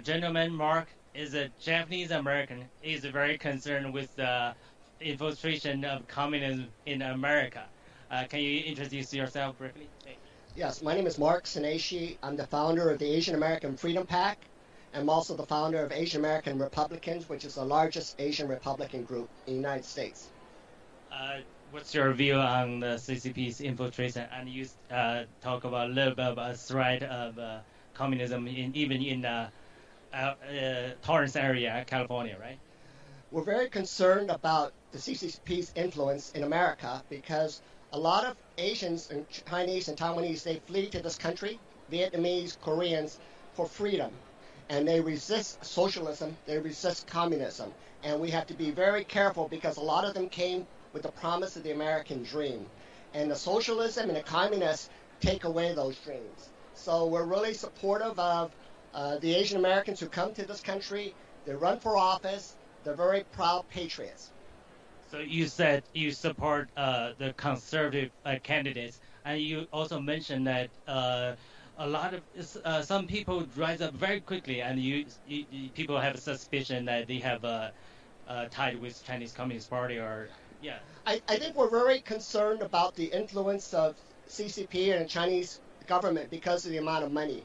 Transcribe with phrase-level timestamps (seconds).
[0.00, 2.64] We have a, a gentleman, Mark, is a Japanese American.
[2.80, 4.54] He's very concerned with the
[5.00, 7.64] infiltration of communism in America.
[8.10, 9.88] Uh, can you introduce yourself briefly?
[10.56, 12.16] Yes, my name is Mark Sineshi.
[12.22, 14.38] I'm the founder of the Asian American Freedom Pack.
[14.94, 19.28] I'm also the founder of Asian American Republicans, which is the largest Asian Republican group
[19.46, 20.28] in the United States.
[21.12, 21.38] Uh,
[21.70, 24.26] what's your view on the CCP's infiltration?
[24.32, 27.58] And you uh, talk about a little bit about a threat of uh,
[27.94, 29.24] communism in, even in
[30.12, 30.34] uh,
[31.02, 32.58] Torrance area, California, right?
[33.30, 39.26] We're very concerned about the CCP's influence in America because a lot of Asians and
[39.28, 41.58] Chinese and Taiwanese, they flee to this country,
[41.90, 43.18] Vietnamese, Koreans,
[43.54, 44.10] for freedom.
[44.68, 47.72] And they resist socialism, they resist communism.
[48.02, 51.12] And we have to be very careful because a lot of them came with the
[51.12, 52.66] promise of the American dream.
[53.14, 54.88] And the socialism and the communists
[55.20, 56.50] take away those dreams.
[56.74, 58.52] So we're really supportive of
[58.94, 61.14] uh, the Asian Americans who come to this country.
[61.46, 62.56] They run for office.
[62.84, 64.30] They're very proud patriots.
[65.10, 70.70] So you said you support uh, the conservative uh, candidates, and you also mentioned that
[70.86, 71.32] uh,
[71.78, 72.22] a lot of
[72.64, 76.84] uh, some people rise up very quickly, and you, you, you people have a suspicion
[76.84, 77.70] that they have uh,
[78.28, 80.28] uh, tied with Chinese Communist Party or
[80.62, 80.78] yeah.
[81.06, 83.96] I, I think we're very concerned about the influence of
[84.28, 87.42] CCP and Chinese government because of the amount of money.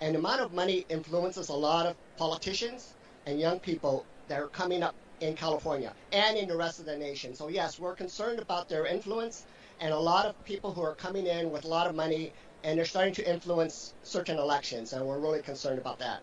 [0.00, 2.94] And the amount of money influences a lot of politicians
[3.26, 6.96] and young people that are coming up in California and in the rest of the
[6.96, 7.34] nation.
[7.34, 9.44] So yes, we're concerned about their influence
[9.80, 12.32] and a lot of people who are coming in with a lot of money
[12.64, 16.20] and they're starting to influence certain elections and we're really concerned about that.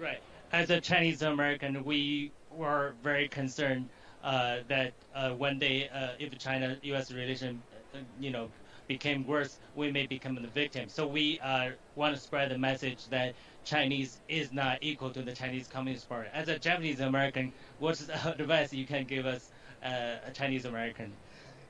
[0.00, 0.20] Right.
[0.52, 3.88] As a Chinese American, we were very concerned
[4.22, 7.12] uh, that uh, one day, uh, if China-U.S.
[7.12, 7.62] relation,
[7.94, 8.50] uh, you know,
[8.90, 10.88] became worse, we may become the victim.
[10.88, 13.34] So we uh, want to spread the message that
[13.64, 16.28] Chinese is not equal to the Chinese Communist Party.
[16.34, 19.48] As a Japanese American, what is the advice you can give us,
[19.84, 21.12] uh, a Chinese American?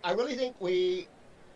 [0.03, 1.09] I really think we,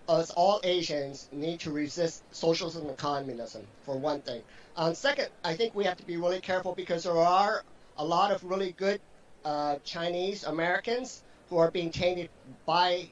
[0.06, 4.42] as all Asians, need to resist socialism and communism, for one thing.
[4.76, 7.64] Um, second, I think we have to be really careful because there are
[7.96, 9.00] a lot of really good
[9.46, 12.28] uh, Chinese Americans who are being tainted
[12.66, 13.08] by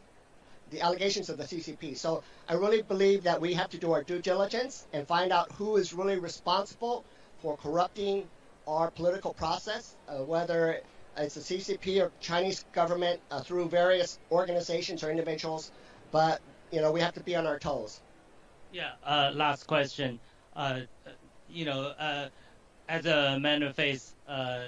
[0.72, 1.96] the allegations of the CCP.
[1.96, 5.52] So I really believe that we have to do our due diligence and find out
[5.52, 7.04] who is really responsible
[7.40, 8.26] for corrupting
[8.66, 10.80] our political process, uh, whether
[11.16, 15.70] it's the CCP or Chinese government uh, through various organizations or individuals.
[16.10, 16.40] But
[16.70, 18.00] you know, we have to be on our toes.
[18.72, 18.92] Yeah.
[19.04, 20.18] Uh, last question.
[20.56, 20.80] Uh,
[21.50, 22.28] you know, uh,
[22.88, 24.64] as a man of faith, uh,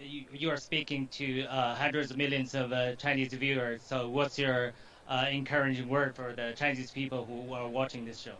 [0.00, 3.82] you, you, are speaking to hundreds of millions of Chinese viewers.
[3.82, 4.72] So, what's your
[5.08, 8.36] encouraging word for the Chinese people who are watching this show?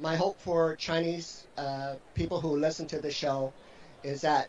[0.00, 3.52] my hope for Chinese uh, people who listen to the show
[4.02, 4.48] is that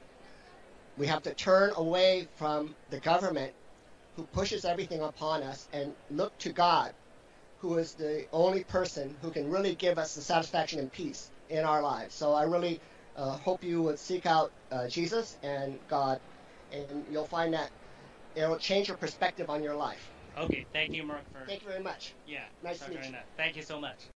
[0.97, 3.53] we have to turn away from the government
[4.15, 6.93] who pushes everything upon us and look to God,
[7.59, 11.63] who is the only person who can really give us the satisfaction and peace in
[11.63, 12.15] our lives.
[12.15, 12.79] So I really
[13.15, 16.19] uh, hope you would seek out uh, Jesus and God,
[16.71, 17.71] and you'll find that
[18.35, 20.14] it'll change your perspective on your life.
[20.37, 21.23] Okay, thank you, Mark.
[21.31, 21.45] For...
[21.47, 22.13] Thank you very much.
[22.27, 23.15] Yeah, nice to meet you.
[23.37, 24.11] Thank you so much.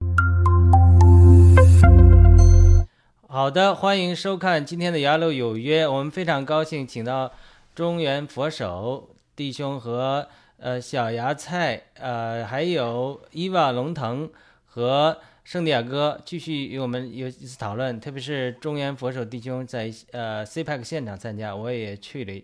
[3.26, 5.88] 好的，欢迎收看今天的《雅鲁有约》。
[5.90, 7.32] 我们非常高兴，请到
[7.74, 14.30] 中原佛手弟兄和呃小芽菜，呃还有伊娃龙腾
[14.66, 17.98] 和圣地亚哥继续与我们有一次讨论。
[17.98, 22.44] 特别是中原佛手弟兄在呃 CPAC 现场参加，我也去了。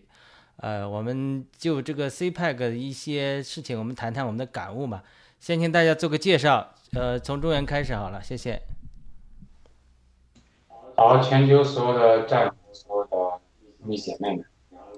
[0.57, 5.03] 呃，我们就这个 CPAC 的一些事情，我们谈谈我们的感悟嘛。
[5.39, 8.61] 先请大家做个介绍，呃，从中原开始好了，谢谢。
[10.95, 13.39] 好，全球所有的战友，所有的
[13.79, 14.45] 兄弟姐妹们，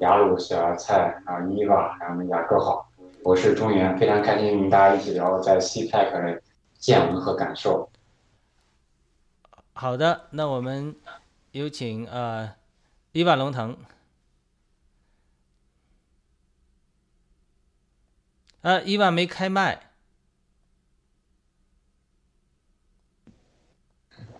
[0.02, 2.90] 雅鲁、小芽菜啊，伊娃，然后雅哥好，
[3.24, 6.42] 我是中原，非常开心跟大家一起聊在 CPEC 的
[6.78, 7.90] 见闻和感受。
[9.74, 10.96] 好的，那我们
[11.52, 12.52] 有请呃
[13.12, 13.76] 伊娃龙腾。
[18.68, 19.80] 呃，伊万没开麦。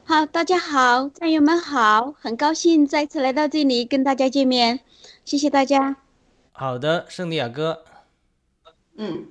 [0.04, 4.82] 好，大家好，战友们好，很高兴再次来到这里跟大家见面，
[5.24, 5.96] 谢谢大家。
[6.52, 7.86] 好的，圣地亚哥。
[8.98, 9.28] 嗯，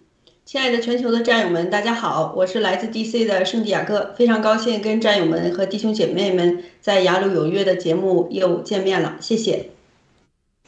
[0.46, 9.72] 亲爱的全球的战友们，大家好，我是来自 DC 的圣地亚哥，非常高兴跟战友们和弟兄姐妹们在雅鲁有约的节目又见面了，谢谢。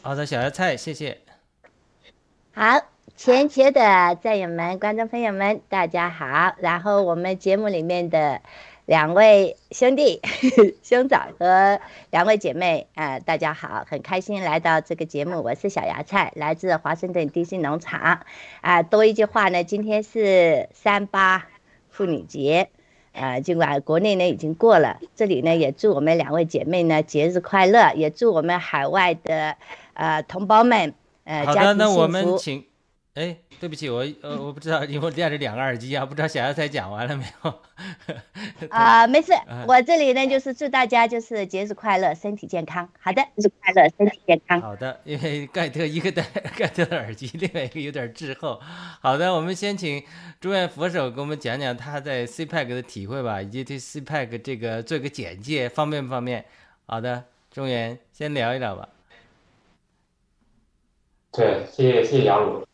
[0.02, 1.22] 好的，小芽菜，谢谢。
[2.52, 2.78] 好，
[3.18, 6.54] 全球的战友们、观众朋友们，大家好。
[6.60, 8.40] 然后我们节目里面的。
[8.86, 10.22] 两位兄弟、
[10.82, 11.78] 兄长和
[12.10, 15.42] 两位姐妹，呃，大家好，很开心来到这个节目。
[15.42, 18.20] 我是小芽菜，来自华盛顿 DC 农场。
[18.62, 21.48] 啊，多一句话呢，今天是三八
[21.90, 22.70] 妇女节，
[23.12, 29.56] 呃，尽管国内呢已经过了，这里呢也祝我们两位姐妹呢节日快乐，也祝我们海外的
[29.92, 30.94] 呃同胞们
[31.24, 32.06] 呃好的，家庭那我。
[32.06, 32.64] 们请，
[33.18, 37.60] 哎，对不起，我呃我不知道，因为我戴着两个耳机啊，不知道小芽菜讲完了没有？
[38.70, 42.88] 啊、没事哎，我这里呢就是祝大家就是节日快乐，身体健康。
[43.00, 44.60] 好的，节日快乐，身体健康。
[44.60, 46.22] 好的，因为盖特一个戴
[46.56, 48.60] 盖特的耳机，另外一个有点滞后。
[49.00, 50.00] 好的，我们先请
[50.40, 56.44] 中院佛手给我们讲讲他在 CPAC 的体会吧，以及对 CPAC 这个做个简介，方便不方便？
[56.86, 58.88] 好的，中原先聊一聊吧。
[61.32, 62.64] 对，谢谢谢谢杨鲁。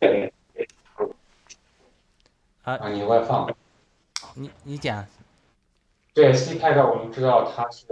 [2.65, 3.47] 啊啊，你外放。
[4.35, 5.05] 你你讲，
[6.15, 7.87] 对 CPEC，我们知道它是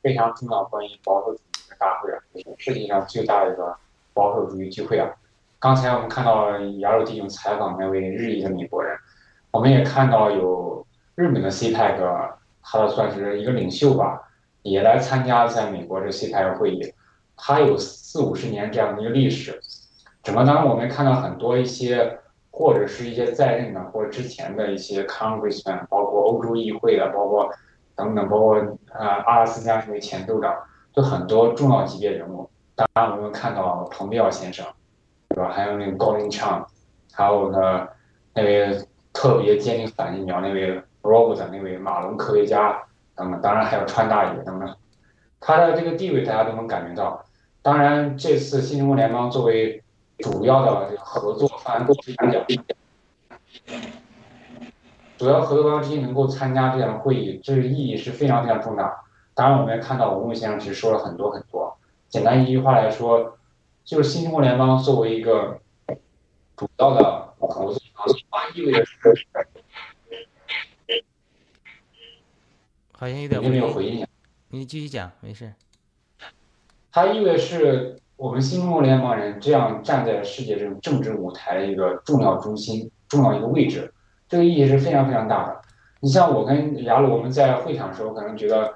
[0.00, 2.22] 非常重要关于保守主义的大会啊，
[2.56, 3.76] 世界上最大的一个
[4.14, 5.10] 保守主义聚会啊。
[5.58, 8.96] 刚才我们看到雅鲁弟兄采访那位日裔的美国人，
[9.50, 10.86] 我们也看到有
[11.16, 14.30] 日本的 CPEC，他算是一个领袖吧，
[14.62, 16.94] 也来参加在美国这 CPEC 会议，
[17.36, 19.60] 他有四五十年这样的一个历史。
[20.22, 22.20] 整个当中我们看到很多一些
[22.52, 27.50] 或者是一些在任的或者之前的一些 congressman，包括欧洲议会的，包括
[27.96, 28.56] 等等，包括
[28.92, 30.54] 呃阿拉斯加这位前州长，
[30.92, 32.48] 就很多重要级别人物。
[32.76, 34.66] 当然，我们看到彭碧耀先生，
[35.30, 35.50] 对吧？
[35.50, 36.66] 还有那个高林畅，
[37.12, 37.88] 还有呢
[38.34, 38.78] 那位
[39.12, 42.82] 特别坚定反疫苗那位 Robert 那位马龙科学家
[43.16, 44.76] 等等，当然还有川大爷等等，
[45.40, 47.24] 他的这个地位大家都能感觉到。
[47.62, 49.81] 当然，这次新中国联邦作为
[50.22, 52.46] 主要的合作方都是一讲，
[55.18, 59.04] 主要合作方之一能够参加这样的会议，这个意义是非常非常重大。
[59.34, 61.76] 当然，我们也看到文武先生其实说了很多很多。
[62.08, 63.38] 简单一句话来说，
[63.84, 65.60] 就是新中国联邦作为一个
[66.56, 68.98] 主要的合作方，它意味着是
[72.92, 74.06] 好像有点有没有回应？
[74.48, 75.52] 你继续讲，没事。
[76.92, 83.92] 它意味着是我们新中国联邦人这样站在世界这种政治舞台的一个重要中心、重要一个位置，
[84.28, 85.60] 这个意义是非常非常大的。
[85.98, 88.72] 你像我跟雅鲁，我们在会场的时候，可能觉得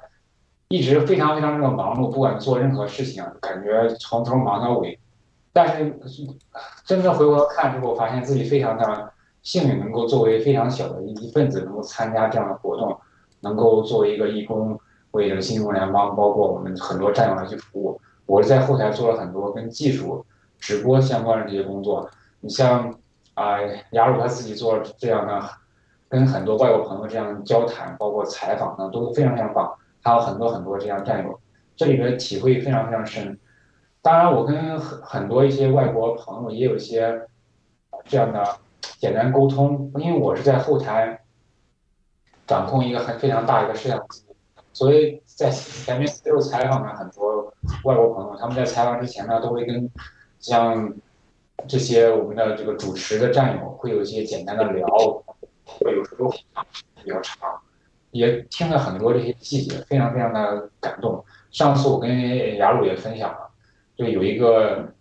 [0.67, 4.99] 一直非常非常这个忙碌，不管做任何事情，感觉从头忙到尾。
[5.53, 5.97] 但是
[6.83, 12.99] 真正回过头看之后，发现自己非常的幸运，能够作为非常小的一份子，能够参加这样的活动，
[13.39, 14.77] 能够作为一个义工，
[15.11, 18.01] 为这个新中国联邦，包括我们很多战友来去服务。
[18.27, 20.23] 我是在后台做了很多跟技术、
[20.59, 22.07] 直播相关的这些工作。
[22.41, 22.93] 你像
[23.33, 23.57] 啊，
[23.91, 25.41] 雅鲁他自己做这样的，
[26.09, 29.73] 跟很多外国朋友这样交谈，包括采访呢，都非常非常棒。
[30.03, 31.39] 还有很多很多这样战友，
[31.75, 33.39] 这里边体会非常非常深。
[34.01, 37.27] 当然，我跟很很多一些外国朋友也有一些
[38.05, 38.43] 这样的
[38.99, 41.21] 简单沟通，因为我是在后台
[42.45, 44.23] 掌控一个很非常大一个摄像机，
[44.77, 47.51] 所以在前面接受采访的很多
[47.83, 49.89] 外国朋友，他们在采访之前呢，都会跟
[50.39, 50.93] 像
[51.67, 54.87] 这些我们的这个主持的战友会有一些简单的聊，
[55.65, 56.29] 会有时候
[57.03, 57.59] 比较长，
[58.11, 61.25] 也听了很多这些细节，非常非常的感动。
[61.49, 63.49] 上次我跟雅鲁也分享了，
[63.97, 64.93] 就有一个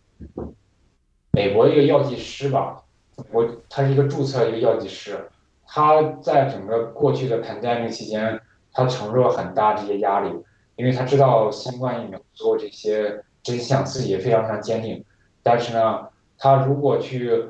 [1.32, 2.82] 美国一个药剂师吧，
[3.30, 5.28] 我他是一个注册一个药剂师，
[5.66, 8.40] 他在整个过去的谈战争期间，
[8.76, 10.28] 他承受了很大这些压力，
[10.76, 15.02] 因为他知道新冠疫苗做这些真相，自己也非常非常坚定。
[15.42, 16.06] 但是呢，
[16.36, 17.42] 他如果去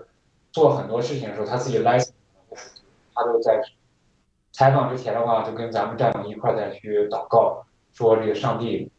[0.53, 2.13] 做很多事情的时候，他自己 license，
[3.13, 3.61] 他都在
[4.53, 8.93] 采访之前的话，就跟咱们战友一块再去祷告，说这个上帝，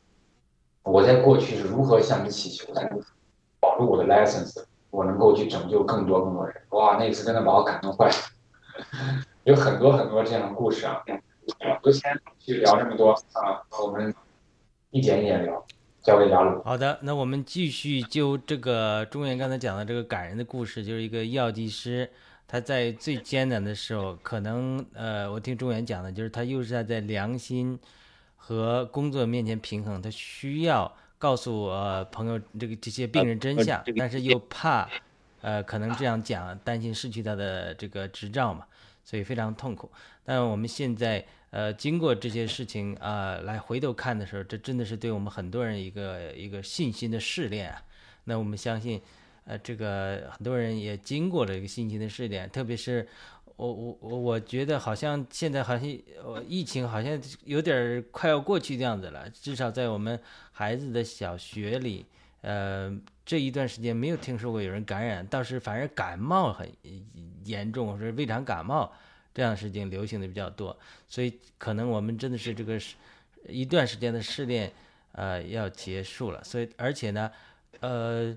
[0.84, 2.90] 我在过去是如何向你祈求的，
[3.62, 6.54] 保住我的 license，我能够去拯救更多更多人。
[6.72, 8.16] 哇，那次真的把我感动坏了。
[9.46, 11.02] 有很多很多这样的故事啊，
[11.84, 14.14] 就先去聊这么多啊，我们
[14.92, 15.66] 一点一点聊，
[16.02, 16.62] 交给雅鲁。
[16.64, 22.10] 好的，那我们继续就这个中原刚才讲的这个感人的故事，就是一个药剂师，
[22.48, 27.78] 他在最艰难的时候，可能呃，我听中原讲的，就是他又是在在良心
[28.36, 34.88] 和工作面前平衡，他需要告诉呃朋友这个这些病人真相，但是又怕
[35.42, 38.66] 呃可能这样讲，担心失去他的这个执照嘛，
[39.04, 39.92] 所以非常痛苦。
[40.24, 47.82] 但我们现在呃经过这些事情啊、来回头看的时候，这真的是对我们很多人一个一个信心的试炼啊。
[48.26, 49.02] 那我们相信，
[49.46, 53.08] 呃，这个很多人也经过了一个信心的试炼，特别是
[53.56, 60.20] 我我我我觉得好像现在好像呃疫情好像有点快要过去的样子了，至少在我们
[60.52, 62.06] 孩子的小学里，
[62.42, 62.94] 呃
[63.26, 66.70] 这一段时间没有听说过有人感染，倒是反而感冒很
[67.46, 68.92] 严重，或者胃肠感冒
[69.38, 70.76] 这样的事情流行的比较多，
[71.08, 72.96] 所以可能我们真的是这个是
[73.48, 74.74] 一段时间的试炼
[75.12, 77.32] 呃要结束了，所以而且呢，
[77.82, 78.36] 呃。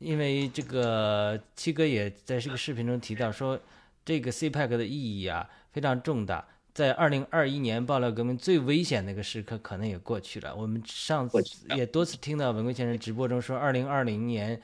[0.00, 3.58] 因为这个七哥也在这个视频中提到说，
[4.04, 6.46] 这个 CPEC 的意义啊非常重大。
[6.72, 10.54] 在二零二一年爆料革命最危险的一个时刻可能也过去了。
[10.54, 11.42] 我们上次
[11.74, 14.62] 也多次听到文贵先生直播中说，二零二零年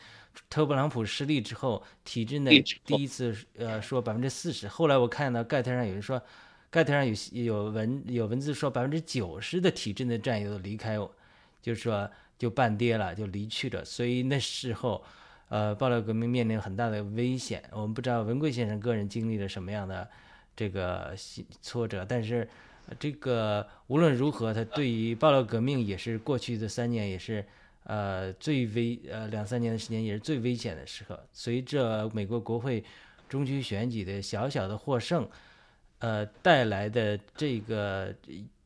[0.51, 4.69] 特朗普失利之后，体制内第一次呃说百分之四十。
[4.69, 6.21] 后来我看到盖特上有人说，
[6.71, 10.97] 盖特上有有文有文字说百分之九十的体制内战友离开，
[11.63, 13.85] 就是说就半跌了，就离去了。
[13.85, 15.05] 所以那时候。
[15.51, 17.63] 呃，爆料革命面临很大的危险。
[17.71, 20.09] 我们不知道文贵先生个人经历了什么样的
[20.57, 21.15] 这个
[21.61, 22.49] 挫折，但是
[22.99, 27.45] 这个无论如何，他对于爆料革命也是过去的三年也是
[27.85, 31.27] 呃最危呃两三年的时间也是最危险的时刻。
[31.33, 32.85] 随着美国国会
[33.29, 35.27] 中期选举的小小的获胜，
[36.01, 38.15] 呃带来的这个。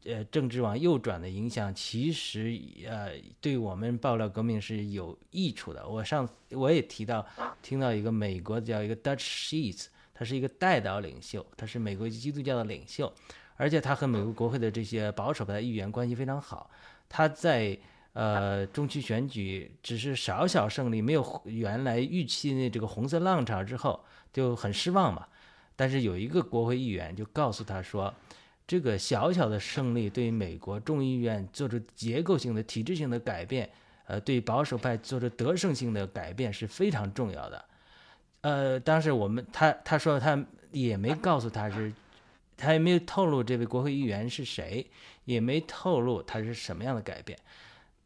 [0.04, 5.86] 呃，政治往右转的影响，其实呃，对我们爆料革命是有益处的。
[5.86, 7.26] 我上我也提到，
[7.60, 13.12] 听到一个美国叫一个 Dutch Sheets，他是一个代祷领袖，他是美国基督教的领袖，
[13.56, 16.70] 而且他和美国国会的这些保守派议员关系非常好。
[17.06, 17.76] 他在
[18.18, 25.26] 呃中期选举只是小小胜利，没有原来预期的这个红色浪潮之后就很失望嘛。
[25.76, 28.12] 但是有一个国会议员就告诉他说。
[28.70, 33.66] 这个小小的胜利对美国众议院做出结构性的、体制性的改变，
[34.04, 37.64] 呃，对保守派做出得胜性的改变是非常重要的。
[38.42, 41.90] 呃，当时我们他他说他也没告诉他是，
[42.58, 44.86] 他也没有透露这位国会议员是谁，
[45.24, 47.38] 也没透露他是什么样的改变。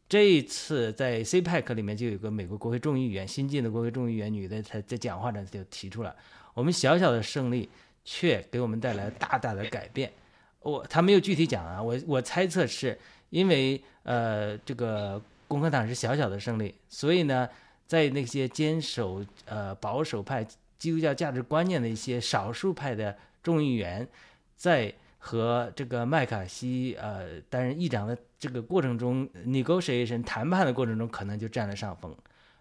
[0.07, 6.15] 这一次在 CPEC 里面就有个美国国会众议员新晋的国会众议员女的，她在讲话中就提出了，
[6.53, 7.67] 我们小小的胜利
[8.03, 10.11] 却给我们带来大大的改变。
[10.59, 12.97] 我他没有具体讲啊，我我猜测是
[13.31, 17.49] 因为呃这个共和党是小小的胜利，所以呢，
[17.87, 20.45] 在那些坚守呃保守派
[20.77, 24.07] 基督教价值观念的一些少数派的众议员，
[24.55, 24.93] 在
[25.25, 32.13] 和这个麦卡锡呃担任议长的这个过程中，negotiation 谈判的过程中，可能就占了上风，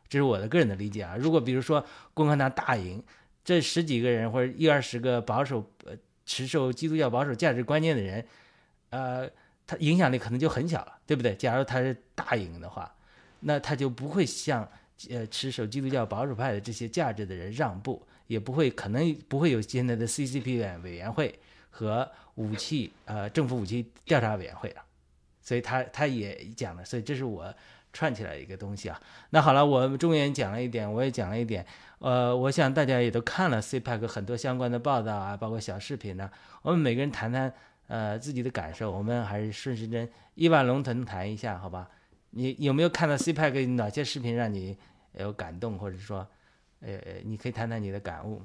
[0.09, 1.17] 这是我的个人的理解啊。
[1.19, 3.03] 如果比如说共和党大赢，
[3.45, 5.97] 这十几个人或者一二十个保守呃。
[6.25, 8.25] 持受基督教保守价值观念的人，
[8.91, 9.29] 呃，
[9.67, 11.35] 他影响力可能就很小了，对不对？
[11.35, 12.91] 假如他是大赢的话，
[13.41, 14.67] 那他就不会向
[15.11, 21.37] 呃持守基督教保守派的这些价值的人让步，也不会可能不会有现在的 CCP 委员会
[21.73, 24.81] 和武器呃政府武器调查委员会的。
[25.41, 27.53] 所以他他也讲了，所以这是我
[27.93, 29.03] 串起来一个东西啊。
[29.31, 31.67] 那好了，我中原讲了一点，我也讲了一点。
[31.99, 36.31] 呃，我想大家也都看了 CPEC 很多相关的报道啊，包括小视频呢。
[36.63, 37.53] 我们每个人谈谈
[37.89, 41.91] 呃自己的感受，我们还是顺时针伊万龙腾谈一下，好吧？
[42.31, 44.79] 你有没有看到 CPEC 哪些视频让你
[45.19, 46.27] 有感动，或者说，
[46.81, 48.43] 呃，你可以谈谈你的感悟。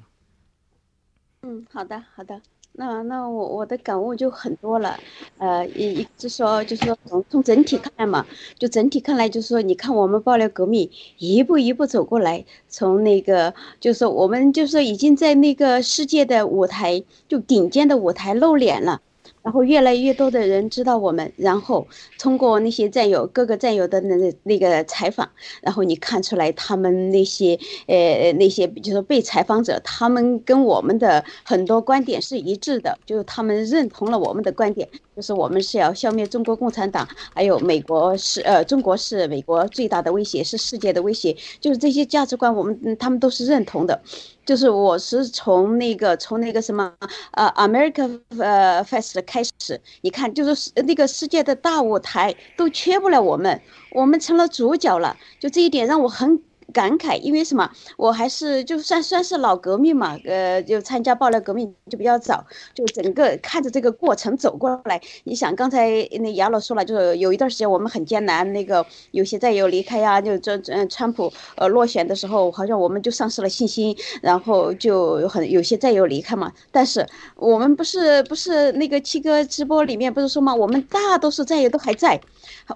[1.43, 2.41] 嗯，好的，好的。
[2.79, 4.99] 那那我我的感悟就很多了，
[5.39, 8.23] 呃，一一直说就是说从从整体看嘛，
[8.59, 19.01] 就整体看来就是说，你看我们爆料革命一步一步走过来，从那个就是说我们就是说已经在那个世界的舞台就顶尖的舞台露脸了。
[19.47, 21.87] 然后越来越多的人知道我们，然后
[22.19, 25.29] 通过那些战友、各个战友的那那个采访，
[25.61, 34.85] 然后你看出来他们那些呃那些就是被采访者，他们跟我们的很多观点是一致的，就是他们认同了我们的观点，
[35.15, 44.01] 就是我们是要消灭中国共产党，还有美国是呃中国是美国最大的威胁，是世界的威胁，就是这些价值观我们他们都是认同的。
[44.47, 46.93] 就是我是从那个从那个什么
[47.31, 53.61] 呃 America 呃 Fest 开始，你看就是那个世界的大舞台都缺不了我们，
[53.91, 56.46] 我们成了主角了，就这一点让我很。
[56.73, 57.69] 感慨，因为什么？
[57.95, 64.99] 我还是就算算是老革命嘛，呃，就参加爆料革命就比较早，就整个看着这个过程走过来。
[65.23, 76.51] 你想，刚才那杨老说了，就是有一段时间我们很艰难，那个有些战友离开呀，就这嗯，川普呃落选的时候，好像我们就丧失了信心，然后就有很有些战友离开嘛。
[76.69, 80.53] 但是我们不是不是那个七哥直播里面不是说吗？
[80.53, 82.19] 我们大多数战友都还在，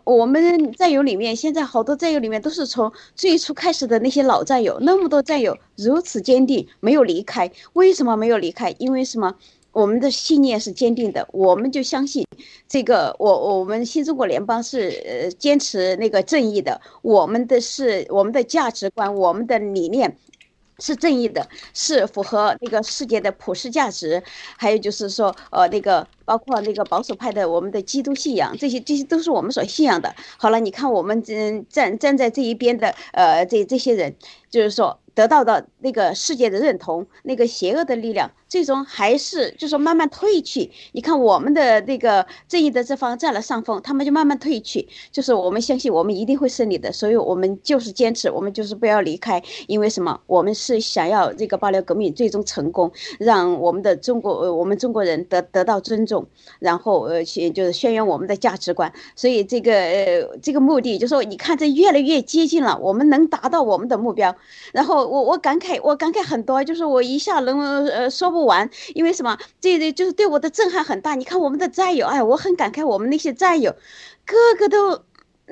[0.06, 3.81] 我们战友里面现在好多战友里面都是从最初开始。
[3.82, 7.52] 是的那些老战友，那么多战友如此坚定，没有离开。
[7.74, 8.76] 为什么没有离开？
[8.78, 9.34] 因为什么？
[9.72, 12.24] 我们的信念是坚定的，我们就相信
[12.68, 13.16] 这个。
[13.18, 20.16] 我我们新中国联邦是坚持那个正义的，我们的是我们的价值观，我们的理念。
[20.82, 24.22] 是正义的，是符合那个世界的普世价值，
[24.58, 30.14] 还有就是说，呃，那个包括那个保守派的我们的基督信仰，这些这些都是我们所信仰的。
[30.38, 34.14] 好了，你看我们嗯站站在这一边的，呃，这这些人，
[34.50, 35.00] 就是说。
[35.22, 40.72] 得到的那个世界的认同，那个邪恶的力量最终还是就说慢慢退去。
[40.94, 44.88] 你看我们的那个正义的这方占了上风，他们就慢慢退去。
[45.12, 49.40] 就是我们相信我们一定会胜利的，所以我们就是坚持，我们就是不要离开。
[49.68, 50.20] 因为什么？
[50.26, 56.26] 我们是想要这个爆料革命最终成功，让我们的中国呃我们中国人得得到尊重，
[56.58, 58.92] 然后呃去就是宣扬我们的价值观。
[59.16, 64.36] 所以这个呃这个目的就说你看这越来越接近了，我们能达到我们的目标，
[64.74, 65.11] 然后。
[65.12, 69.38] 我我感慨，我感慨很多，就是我一下能呃说不完，因为什么？
[69.60, 71.16] 这这就是对我的震撼很大。
[71.16, 73.76] 你看我们的战友，哎，我很感慨，我们那些战友，
[74.26, 75.04] 个个都。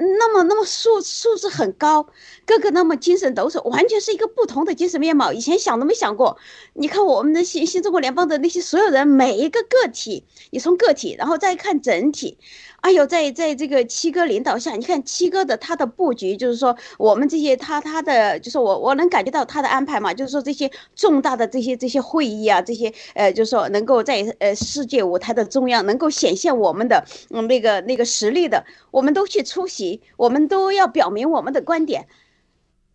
[0.01, 2.07] 那么，那么素素质很高，
[2.45, 5.33] 个个那么精神抖擞，完全是一个不同的精神面貌。
[5.33, 6.37] 以前想都没想过。
[6.73, 12.37] 你看我们的新新中国联邦的那些所有人，每一个个体，你从个体，然后再看整体，
[12.81, 30.01] 哎呦，在在这个七哥领导下，你看七哥的他的布局，就是说我们这些他他的，就是我我能感觉到他的安排嘛，就是说这些重大的这些这些会议啊，这些呃，就是说能够在呃世界舞台的中央能够显现我们的嗯那个那个实力的，我们都去出席。
[30.17, 32.07] 我们都要表明我们的观点，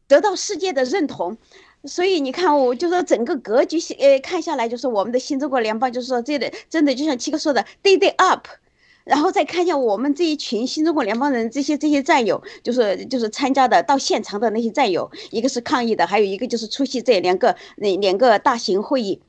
[0.07, 1.37] 得到世界的认同。
[1.85, 8.47] 所以你看，我就说整个格局，呃，看下来就是我们的新中国联邦，就是说这的真的就像七哥说的，day day up。
[9.05, 19.21] 然后再看一下我们这一群新中国联邦人，这些这些战友，就是就是参加的到现场的那些战友，一个是抗议的，还有一个就是出席这两个那两个大型会议，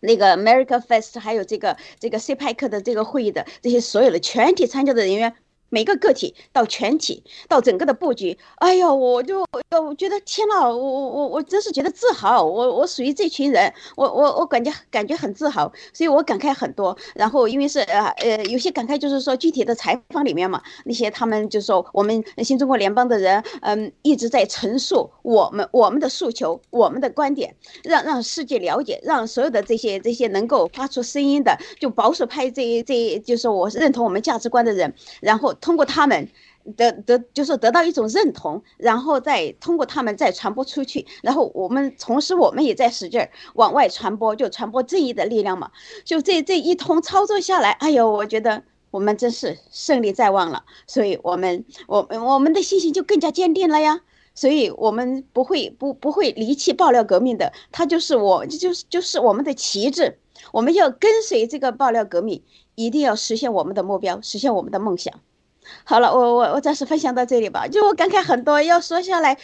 [0.00, 5.34] 那个 America Fest，还有这个这个 CPEC 的这个会议的这些所有的全体参加的人员。
[5.72, 16.94] 每个个体到全体到整个的布局，哎呦，我就我觉得天呐，我我我我真是觉得自豪，我我属于这群人，我我我感觉感觉很自豪，所以我感慨很多。
[17.14, 35.54] 然后因为是呃呃有些感慨就是说具体的采访里面嘛，那些他们就说我们新中国联邦的人，嗯，一直在陈述我们我们的诉求，我们的观点，让让世界了解，让所有的这些这些能够发出声音的，就保守派这这就是我认同我们价值观的人，然后。
[35.62, 36.28] 通过他们
[36.76, 45.70] 得得就是得到一种认同，然后再通过他们再传播出去，然后我们同时我们也在使劲儿往外传播，就传播正义的力量嘛。
[46.04, 50.64] 就这这一通操作下来，哎呦，我觉得我们真是胜利在望了。
[50.86, 54.02] 所以，我们我们我们的信心就更加坚定了呀。
[54.34, 60.18] 所以我们不会不不会离弃爆料革命的，它就是我就是就是我们的旗帜。
[60.52, 62.42] 我们要跟随这个爆料革命，
[62.74, 65.12] 一定要实现我们的目标，实现我们的梦想。
[65.84, 67.66] 好了，我我我暂时分享到这里吧。
[67.66, 69.36] 就我感慨很多，要说下来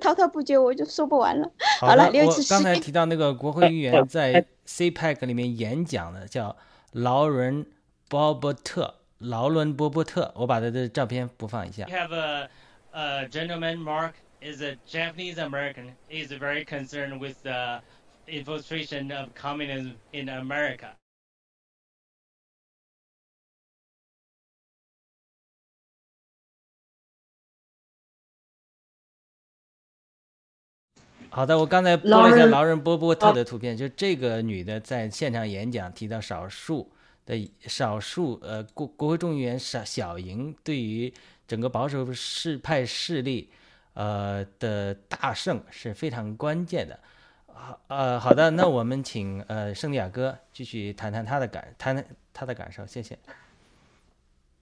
[0.00, 1.50] 滔滔不绝，我就说不完了。
[1.80, 6.56] 好了，我刚才提到那个国会议员在 CPEC 里面演讲的，叫
[6.92, 7.64] 劳伦·
[8.08, 8.94] 鲍伯特。
[9.18, 11.84] 劳伦·波伯特，我把他的照片播放一下。
[11.86, 12.48] We have a,
[12.92, 15.94] a gentleman, Mark, is a Japanese American.
[16.08, 17.80] He's very concerned with the
[18.28, 20.90] infiltration of communism in America.
[31.38, 36.90] 好的，我刚才播了一下劳伦波波特的图片，就这个女的在现场演讲，提到少数
[37.24, 41.14] 的少数呃国国会众议员小小赢对于
[41.46, 43.48] 整个保守势派势力
[43.94, 46.98] 呃的大胜是非常关键的。
[47.46, 53.16] 好呃好的，那我们请呃圣地亚哥继续谈谈他的感谈谈他的感受，谢谢。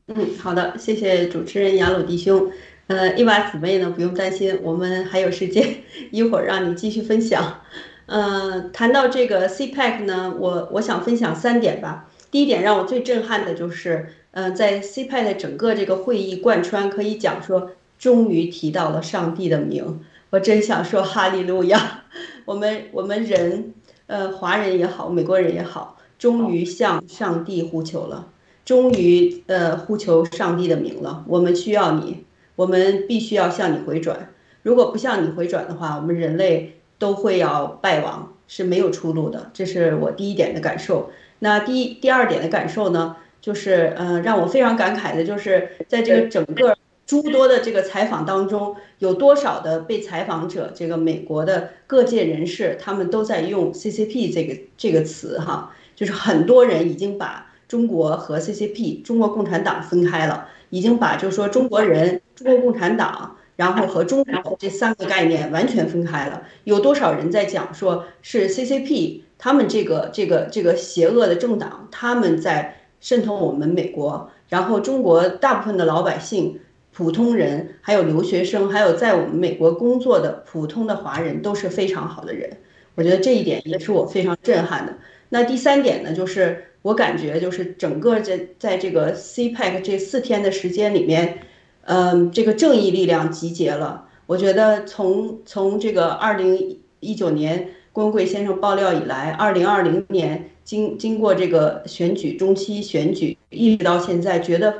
[0.08, 2.52] 嗯，好的，谢谢主持人雅鲁弟兄。
[2.88, 5.79] 呃，一娃姊妹呢，不用担心，我们还有时间，
[6.12, 7.62] 一会儿让你继续分享。
[8.07, 12.09] 呃，谈到这个 CPEC 呢，我我想分享三点吧。
[12.31, 22.05] 第一点让我最震撼的就是，呃，在 CPEC 整个这个会议贯穿，可以讲说，终于提到了上帝的名，我真想说哈利路亚。
[22.44, 23.75] 我们我们人，
[24.07, 28.29] 呃，华人也好，美国人也好，终于向上帝呼求了，
[28.64, 31.25] 终于呃呼求上帝的名了。
[31.27, 32.25] 我们需要你。
[32.56, 34.30] 我们必须要向你回转，
[34.62, 39.50] 如果不向你回转的话，我们人类都会要败亡，是没有出路的。
[39.52, 41.10] 这是我第一点的感受。
[41.38, 46.74] 那第一、第二点的感受呢，就是，嗯，让我非常感慨的，就是在这个整个
[47.06, 66.42] 诸多的这个采访当中，有多少的被采访者，这个美国的各界人士，他们都在用 CCP 这个这个词哈，就是很多人已经把中国和 CCP 中国共产党分开了，已经把就是说中国人、中国共产党，然后和中国这三个概念完全分开了。
[66.64, 76.61] 有多少人在讲说是 CCP 他们这个这个这个邪恶的政党，他们在渗透我们美国，然后中国大部分的老百姓。
[76.92, 82.57] 普通人，还有留学生，还有在我们美国工作的普通的华人都是非常好的人。
[82.94, 84.94] 我觉得这一点也是我非常震撼的。
[85.29, 91.38] 那第三点呢，就是我感觉就是整个在在这个 CPEC 这四天的时间里面，
[91.83, 94.07] 嗯，这个正义力量集结了。
[94.27, 104.75] 我觉得从从这个二零一九年郭贵先生爆料以来，二零二零年经经过这个选举中期选举，一直到现在，觉得。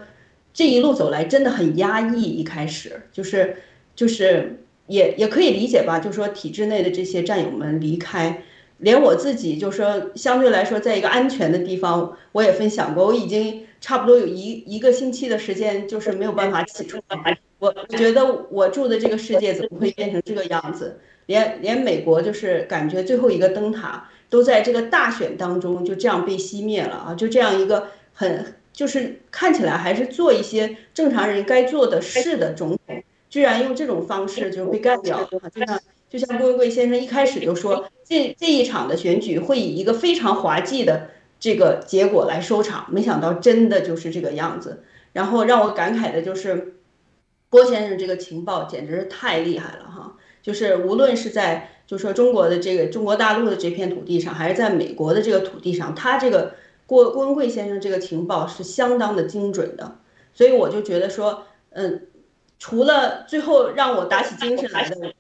[0.59, 3.57] 这一路走来真的很压抑，一开始就是，
[3.95, 8.43] 就是也也可以理解吧，就说体制内的这些战友们离开，
[8.79, 17.03] 连我自己就是说相对来说在一个安全的地方，我也分享过，我已经差不多有一一个星期的时间就是没有办法起床，
[17.59, 20.99] 我我觉得我住的这个世界怎么会变成这个样子？
[21.27, 28.55] 连连美国就是感觉最后一个灯塔都在这个大选当中就这样被熄灭了啊，就这样一个很。
[28.77, 35.27] 就是看起来还是做一些正常人该做的事的总统，居然用这种方式就被干掉了。
[35.31, 44.85] 就像就像郭文贵先生一开始就说，这这一场的选举会以一个非常滑稽的这个结果来收场，没想到真的就是这个样子。
[45.13, 46.77] 然后让我感慨的就是，
[47.49, 50.17] 郭先生这个情报简直是太厉害了哈！
[50.43, 56.55] 就是无论是在就说中国的这个中国大陆的这片土地上，还是在美国的这个土地上，他这个。
[56.89, 59.99] 郭郭文贵先生这个情报是相当的精准的，
[60.33, 62.07] 所以我就觉得说，嗯，
[62.61, 65.13] 除了最后让我打起精神来的，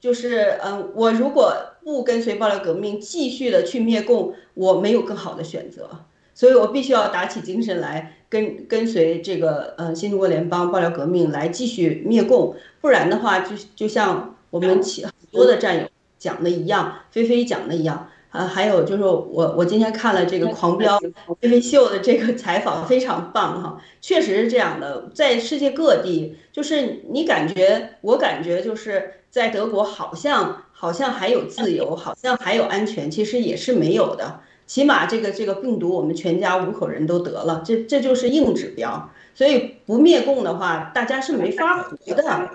[0.00, 5.88] 就是嗯，我如果不跟随爆料革命继续的去灭共，我没有更好的选择，
[6.34, 18.08] 所以我必须要打起精神来跟跟随这个呃新中国联邦爆料革命来继续灭共，不然的话就就像我们其很多的战友讲的一样，菲菲讲的一样。
[18.36, 20.98] 呃，还有就是我我今天看了这个狂飙
[21.40, 34.40] 飞飞秀的这个采访，非常棒哈，确实是这样的，在世界各地，就是你感觉，我感觉就是在德国，好像好像还有自由，好像还有安全，其实也是没有的。
[34.66, 39.10] 起码这个这个病毒，我们全家五口人都得了，这这就是硬指标。
[39.34, 42.50] 所以不灭共的话，大家是没法活的。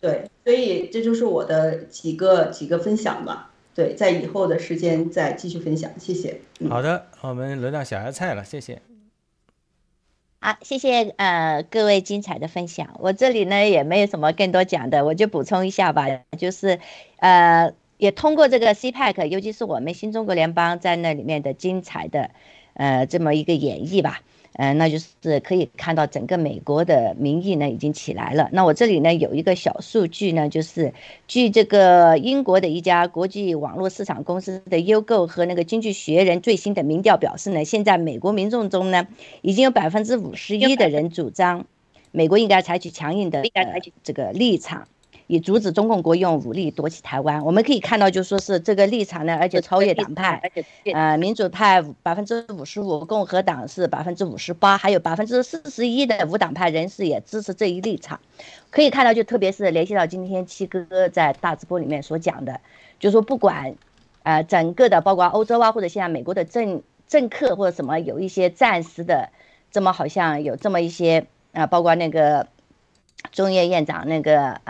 [0.00, 3.49] 对，所以这就是我的几个几个分享吧。
[3.80, 6.38] 对，在以后的时间再继续分享，谢谢。
[6.68, 8.82] 好的，我们轮到小芽菜了，谢谢。
[10.38, 12.94] 好，谢谢呃各位精彩的分享。
[12.98, 16.78] 我这里呢也没有什么更多讲的，我就补充一下吧，就是
[17.20, 22.32] 呃也通过这个 CPEC，尤其是我们新中国联邦在那里面的精彩的
[22.74, 24.20] 呃这么一个演绎吧。
[24.54, 28.48] 嗯，那就是可以看到整个美国的民意呢已经起来了。
[28.52, 30.92] 那我这里呢有一个小数据呢，就是
[31.28, 39.06] 据这个英国的一家国际网络市场公司的优购和那个经济学人最新的民调表示呢，现在美国民众中呢
[39.40, 41.64] 已经有百分之五十一的人主张
[42.10, 43.42] 美国应该采取强硬的
[44.02, 44.88] 这个立场。
[45.30, 50.42] 以阻止中共国用武力夺取台湾，我们可以看到，就说是这个立场呢，而且超越党派，
[50.92, 58.18] 呃，民主派百分之五十五，共和党是百分之五十八，还有百分之四十一的无党派人士也支持这一立场。
[58.70, 62.60] 可以看到，就特别是联系到今天七哥在大直播里面所讲的，
[62.98, 63.76] 就说不管，
[64.24, 69.28] 呃，整个的包括欧洲啊，或者现在美国的政政客或者什么，有一些暂时的，
[69.70, 72.48] 这么好像有这么一些啊，包括那个
[73.30, 74.60] 中院院长那个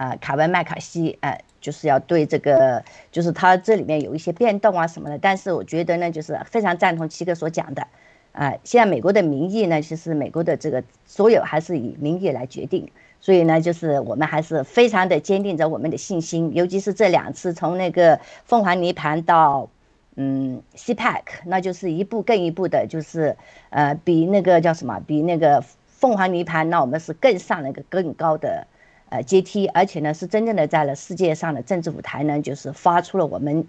[0.00, 0.16] 啊。
[0.16, 2.82] 卡文麦卡锡，哎，就是要对这个，
[3.12, 5.18] 就是他这里面有一些变动啊什么的。
[5.18, 7.86] 但是我觉得呢，就是非常赞同七哥所讲的，
[8.32, 12.90] 啊，现在美国的民意呢，其实美国的这个所有还是以民意来决定。
[13.22, 19.68] 所以呢，就是我们还是非常的坚定着我们的信心，尤其是这两次从那个凤凰泥盘到
[20.16, 23.36] 嗯 CPEC，那就是一步更一步的，就是
[23.68, 28.66] 呃比那个叫什么，比那个凤凰泥盘，那我们是更上了一个更高的。
[29.10, 33.66] 呃，阶梯，而且呢，是真正的在了世界上的政治舞台呢，就是发出了我们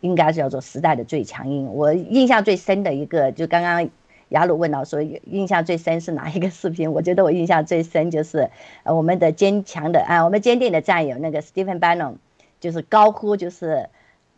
[0.00, 1.64] 应该叫做时代的最强音。
[1.64, 3.88] 我印象最深的一个，就刚刚
[4.28, 6.92] 雅鲁问到说，印象最深是哪一个视频？
[6.92, 8.50] 我觉得我印象最深就是
[8.82, 12.16] 呃，我们的坚强的啊，我们坚定的战友那个 Stephen Bannon，
[12.60, 13.88] 就是高呼就是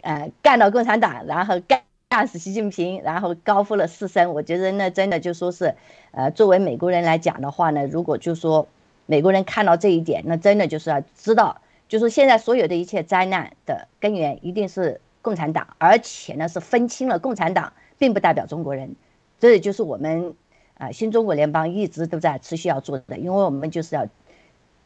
[0.02, 4.32] 呃干倒共产党，然后干干死习近平，然后高呼了四声。
[4.32, 5.74] 我觉得那真的就说是
[6.12, 8.68] 呃，作为美国人来讲的话呢，如果就说。
[9.06, 18.94] 美国人看到这一点，那真的就是要知道，就是现在所有的一切灾难的根源一定是共产党，而且呢是分清了共产党并不代表中国人，
[19.38, 20.34] 这也就是我们
[20.78, 24.06] 啊新中国联邦一直都在持续要做的，因为我们就是要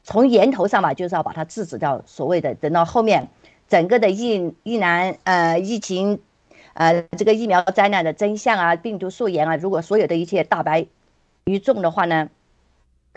[0.02, 3.28] 从源头上吧，就是要把它制止掉，所谓的等到后面
[3.68, 6.20] 整个的疫疫难呃疫情。
[6.74, 10.86] 呃，这个疫苗灾难的真相啊，病毒溯源啊，如果所有的一切大白
[11.46, 12.28] 于众的话呢，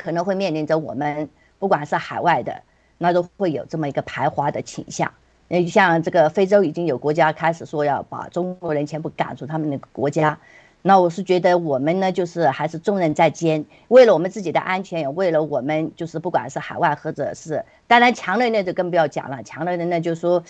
[0.01, 2.61] 可能会面临着我们不管是海外的，
[2.97, 5.11] 那都会有这么一个排华的倾向。
[5.49, 10.39] 呃，像这个非洲已经有国家开始说要把中国人全部赶出他们那个国家，
[10.81, 20.43] 那我是觉得我们呢，就是还是重任在肩，为了我们自己的安全，也为了我们就是不管是海外或者是，当然强人那就更不要讲了，强人呢就说。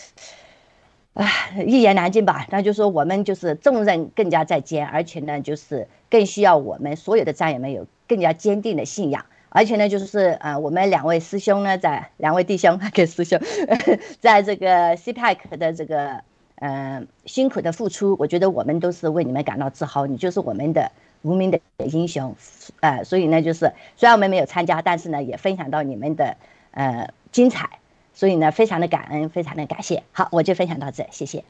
[1.14, 2.48] 唉，一言难尽吧。
[2.52, 9.26] 那就说我们就是重任更加在肩，而且呢，就是更需要我们所有的战友们有更加坚定的信仰。
[9.54, 13.40] 而且呢，就是呃，我们两位师兄呢，在两位弟兄跟师兄，
[14.20, 16.24] 在这个 CPAC 的这个
[16.56, 20.08] 嗯辛苦的付出，我觉得我们都是为你们感到自豪。
[20.08, 22.36] 你就是我们的无名的英雄，
[22.80, 26.38] 呃，所以呢，就是虽然我们没有参加，但是呢，也分享到你们的
[26.72, 27.70] 呃精彩。
[28.14, 30.04] 所以呢，非常的感恩，非常的感谢。
[30.12, 31.44] 好，我就分享到这，谢谢。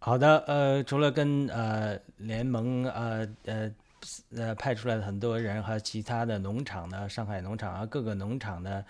[0.00, 3.70] 好的，呃，除了跟呃联盟呃呃
[4.36, 8.84] 呃派出来的很多人和其他的农场的上海农场啊各个农场的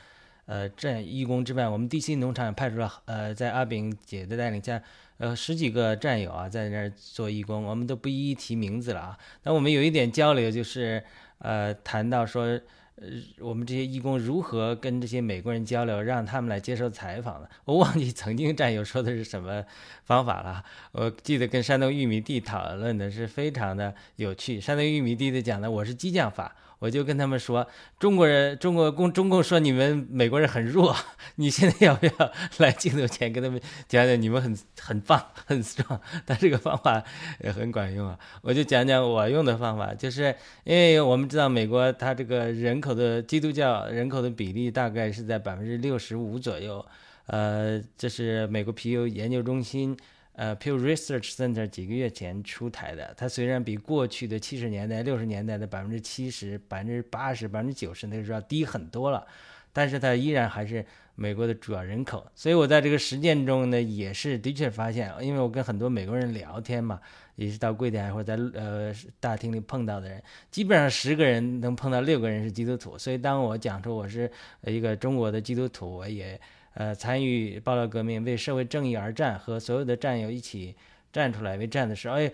[0.47, 4.83] 呃这义工之外，我们地心农场也派出了呃在阿炳姐的带领下
[5.19, 9.19] 呃十几个战友啊在那儿做义工，我们都不一一提名字了啊。
[9.43, 11.03] 那我们有一点交流，就是
[11.39, 12.61] 呃谈到说。
[13.01, 13.07] 呃，
[13.39, 17.49] 我们这些义工如何跟这些美国人交流，让他们来接受采访呢？
[17.65, 19.65] 我忘记曾经战友说的是什么
[20.05, 20.63] 方法了。
[20.93, 24.61] 我记得跟山东玉米地讨论的是非常的有趣。
[24.61, 26.55] 山东玉米地的讲的，我是激将法。
[26.81, 27.65] 我就跟他们说，
[27.99, 30.97] 中国人，中国共中共说你们美国人很弱，
[31.37, 32.13] 你现在要不要
[32.59, 36.01] 来镜头前跟他们讲讲你们很很棒很 strong？
[36.27, 37.05] 但这个方法
[37.45, 38.19] 也很管用啊。
[38.43, 46.85] 我就讲讲我用的方法，就是因为我们知道美国它这个人口的基督教人口的比例大概是在百分之六十五左右，
[47.27, 49.95] 呃，这是美国皮尤研究中心。
[50.41, 59.27] 呃，Pew Research Center 几个月前出台的，它虽然比过去的七十年代、六十年代的百分之七十、百分之八十、百分之九十那时候要低很多了，
[59.71, 60.83] 但是它依然还是
[61.15, 62.27] 美国的主要人口。
[62.35, 66.99] 所以我在这个实践中呢，也是的确发现，因为我跟很多美国人聊天嘛，
[67.37, 72.97] 也是到柜台或者在呃大厅里碰到的人，基本上十个人能碰到六个人是基督徒。
[72.97, 74.31] 所以当我讲出我是
[74.63, 76.41] 一个中国的基督徒，我也。
[76.75, 80.75] 呃，参与爆料革命，为社会正义而战，和所有的战友一起
[81.13, 82.31] 站出来为战的时候，哎，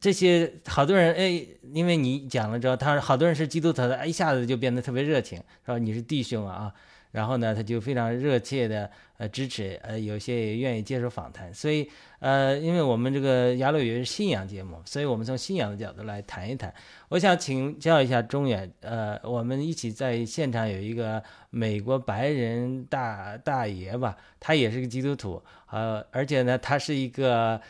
[0.00, 6.74] 这些好多人，哎，因为你讲了之后，他好多人是基督徒的，一下子就变得特别热情，说你是弟兄啊。
[7.14, 11.54] 然后呢，他就非常热切的呃支持，呃，有些也愿意接受访谈。
[11.54, 16.74] 所以，呃，因为我们这个雅鲁也是信仰节目，所以我们从信仰的角度来谈一谈。
[17.10, 27.60] 我想请教一下中远，呃，我们一起在现场有一个美国白人大大爷吧，他也是个基督徒，呃，而且呢，他是一个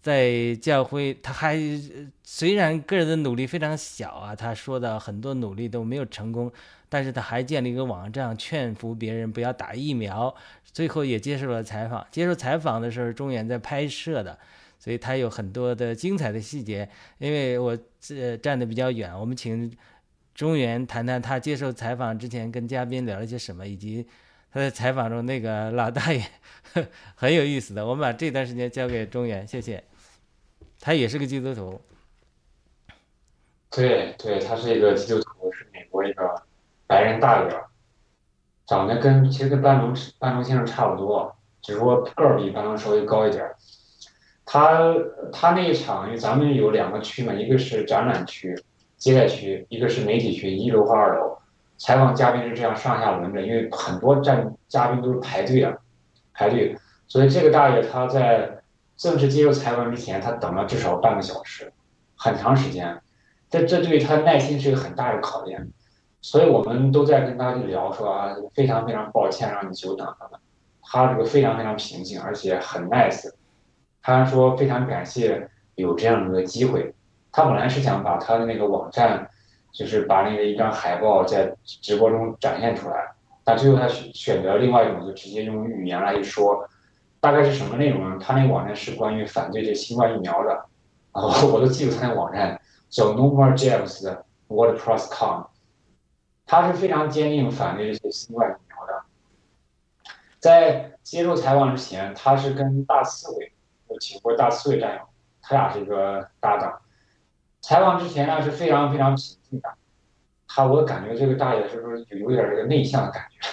[0.00, 1.58] 在教会，他还
[2.22, 6.52] 虽然个人的努力非常小啊，他说的很多努力都没有成功。
[6.92, 10.34] 但是他还建立一个网站，劝服别人不要打疫苗。
[10.74, 12.06] 最后也接受了采访。
[12.10, 14.38] 接受采访的时候，中原在拍摄的，
[14.78, 16.86] 所以他有很多的精彩的细节。
[17.16, 19.74] 因为我这站的比较远，我们请
[20.34, 24.06] 中原谈谈他接受采访之前跟嘉宾聊了些什么，以及
[24.52, 26.22] 他在采访中那个老大爷
[27.14, 27.86] 很有意思的。
[27.86, 29.82] 我们把这段时间交给中原，谢谢。
[30.78, 31.80] 他也是个基督徒。
[33.70, 35.31] 对对，他是一个基督徒。
[36.92, 37.64] 白人大个，
[38.66, 43.50] 长得跟其实跟班农班农先生差不多，只是说个儿比班农稍微高一点。
[44.44, 44.94] 他
[45.32, 48.54] 他那一场，因为咱们有两个区嘛，一个是展览区、
[48.98, 51.38] 接待区，一个是媒体区，一楼和二楼。
[51.78, 55.72] 采访嘉宾是这样上下轮着，因为很多站嘉宾都是排队啊，
[56.34, 56.76] 排队。
[57.08, 58.60] 所以这个大爷他在
[58.98, 61.72] 正式接受采访之前，他等了至少半个小时，
[62.16, 63.00] 很长时间。
[63.48, 65.70] 这这对他耐心是一个很大的考验。
[66.22, 70.40] 所以我们都在跟他去聊，说啊，非常非常抱歉让你久等了。
[70.80, 73.28] 他这个非常非常平静，而且很 nice。
[74.00, 76.94] 他说非常感谢有这样的一个机会。
[77.32, 79.28] 他本来是想把他的那个网站，
[79.72, 86.68] 就是把那个一张海报在直播中展现出来，但最后他选选择另外一种，就直接用语言来一说。
[87.20, 88.18] 大概是什么内容呢？
[88.20, 90.52] 他那个网站是关于反对这新冠疫苗的，
[91.12, 94.16] 啊， 我都记住他那网站叫 No More James
[94.48, 95.44] WordPress.com。
[96.46, 99.02] 他是非常坚定反对这些新冠疫苗的。
[100.38, 103.52] 在接受采访之前，他是跟大刺猬，
[103.88, 105.00] 有请过大刺猬战友，
[105.40, 106.80] 他俩是一个搭档。
[107.60, 109.70] 采访之前呢是非常非常平静的，
[110.48, 113.48] 他我感觉这个大爷是不是有有点这个内向的感觉？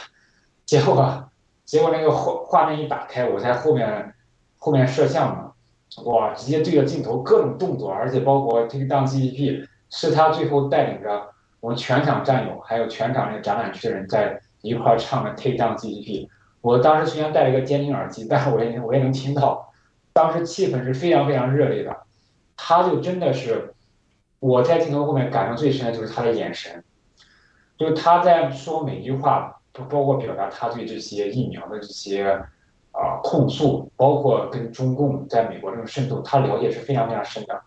[0.65, 1.29] 结果，
[1.63, 4.13] 结果那个画画面一打开，我在后面
[4.57, 5.53] 后面摄像嘛，
[6.05, 16.27] 哇，直接对着镜头各种动作，而且包括 take down GDP，是他最后带领着我们全场战友，还有全场那个展览区的人在一块唱的 take down GDP。
[16.61, 19.71] 我当时虽然戴了一个监听耳机，但是我也我也能听到，
[20.13, 21.95] 当时气氛是非常非常热烈的，
[22.55, 23.73] 他就真的是。
[24.41, 26.81] 我在镜头后面感受最深的就是他的眼神，
[27.77, 32.41] 就是他在说每句话，不包括表达他对这些疫苗的这些
[32.93, 37.61] 啊控诉，包括跟中共在美国这种渗透，他了解是非常非常深的。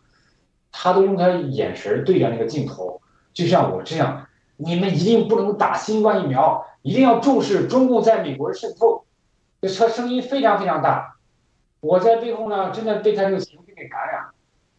[0.70, 3.01] 他都用他眼神对着那个镜头，
[3.32, 9.04] 就像我这样，你们一定不能打新冠疫苗，一定要重视中共在美国的渗透。
[9.60, 11.16] 这车声音非常非常大，
[11.80, 14.26] 我在背后呢，真的被他这个情绪给感染。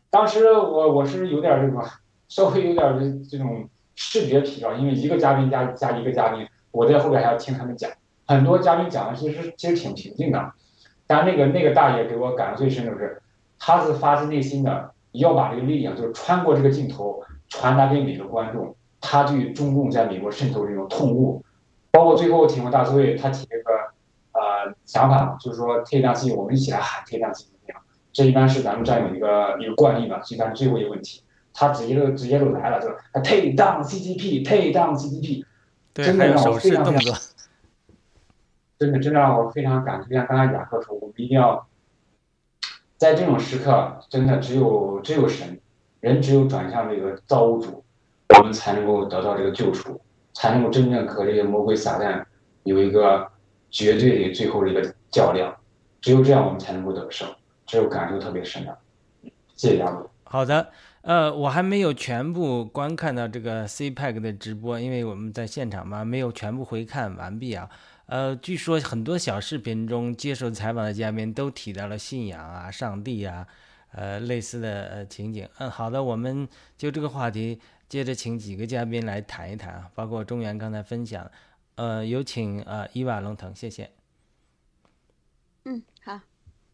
[0.09, 1.83] 当时我我是有点这个
[2.27, 7.89] 稍微有点这这种视觉疲劳，因为一个嘉宾加加一个嘉宾，我在后边还要听他们讲。
[8.27, 10.51] 很多嘉宾讲的其实其实挺平静的，
[11.07, 13.21] 但那个那个大爷给我感受最深的是，
[13.57, 21.41] 他是发自内心的要把这个力量就是穿过这个镜头传达给每个观众，他对中共在美国渗透这种痛恶，
[21.91, 23.71] 包括最后请问大刺猬他提这个
[24.33, 27.47] 呃想法，就是说退量机我们一起来喊退量机。
[28.11, 35.43] 这一般是咱们战友一个一个惯例吧，一般最后一个问题，他直接就直接就来了，就是 take down CGP，take down CGP，
[35.95, 37.19] 真的让我非常非常，
[38.77, 41.67] 真的真的让我非常感就像刚才雅克说，我们一定要
[42.97, 45.59] 在这种时刻，真的只有只有神，
[46.03, 47.81] 人只有转向这个造物主，
[48.37, 50.01] 我们才能够得到这个救赎，
[50.33, 52.21] 才能够真正和这些魔鬼撒旦
[52.63, 53.25] 有一个
[53.71, 55.55] 绝对的最后的一个较量，
[56.01, 57.25] 只有这样，我们才能够得胜。
[57.65, 58.77] 这种感受特别深的，
[59.55, 60.05] 谢谢杨总。
[60.25, 60.69] 好的，
[61.03, 67.69] 呃，我还没有全部观看到这个 CPAC 的直播，因为我们在现场嘛，没有全部回看完毕啊。
[68.07, 73.47] 呃，据说很多小视频中接受采访的嘉宾都提到了信仰啊、上帝啊，
[73.93, 75.47] 呃，类似的情景。
[75.57, 81.29] 嗯，好的，我们就这个话题接着请几个嘉宾来谈一谈啊，包括中原刚才分享，
[81.75, 83.91] 呃，有请呃伊瓦龙腾，谢谢。
[85.65, 85.81] 嗯，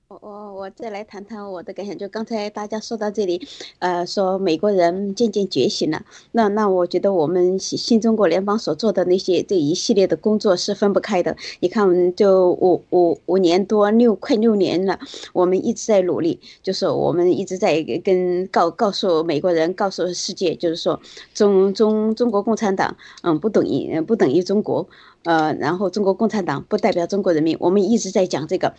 [0.09, 11.37] 我我我再来谈谈我的感想，就刚才大家说到这里，呃，说美国人渐渐觉醒了，那那我觉得我们新新中国联邦所做的那些这一系列的工作是分不开的。
[11.59, 14.99] 你看，我们就五五五年多六快六年了，
[15.31, 20.99] 我们一直在努力，就是我们一直在跟告告诉美国人，告诉世界，就是说
[21.35, 24.89] 中中中国共产党，嗯，不等于不等于中国。
[25.23, 28.73] 呃，然后中国共产党不代表中国人民，我们一直在讲这个，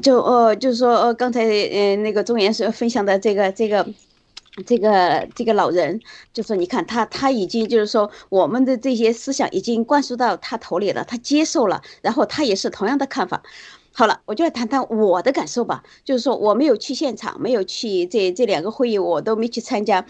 [0.00, 3.86] 就呃，就是说呃，刚才呃那个中原是分享的这个这个
[4.64, 6.00] 这个这个老人，
[6.32, 13.42] 就说你看他他已经就是说我们的这些思想已经灌输到他头里了，他接受了，然后他也是同样的看法。
[13.94, 20.06] 好了，我就来谈谈我的感受吧，就是说我没有去现场，没有去这这两个会议，我都没去参加。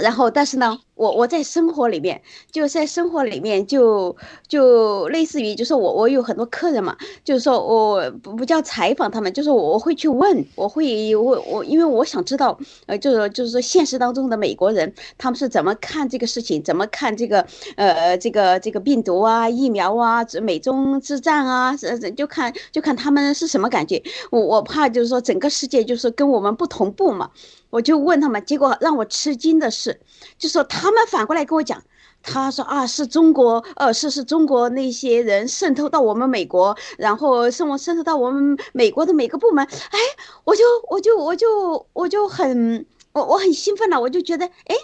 [0.00, 4.16] 然后，但是呢，我我在生活里面，就在生活里面，就
[4.48, 21.76] 就类似于，就是我我有很多客人嘛，就是说我不不叫采访他们，就是我会去问，我会我我，因为我想知道，呃，就是就是说现实当中的美国人他们是怎么看这个事情，怎么看这个呃这个这个病毒啊、疫苗啊、美中之战啊，
[22.16, 24.02] 就看就看他们是什么感觉。
[24.30, 27.30] 我我怕就是说整个世界就是跟我们不同步嘛。
[27.70, 30.00] 我就问他们，结果让我吃惊的是，
[30.38, 31.82] 就说他们反过来跟我讲，
[32.22, 39.98] 他说啊，是中国，呃，是是中国那些人渗透到我们美国，然后渗渗透到我们美国的每个部门，哎，
[40.44, 44.76] 我就我就我就我就很我我很兴奋了，我就觉得，哎，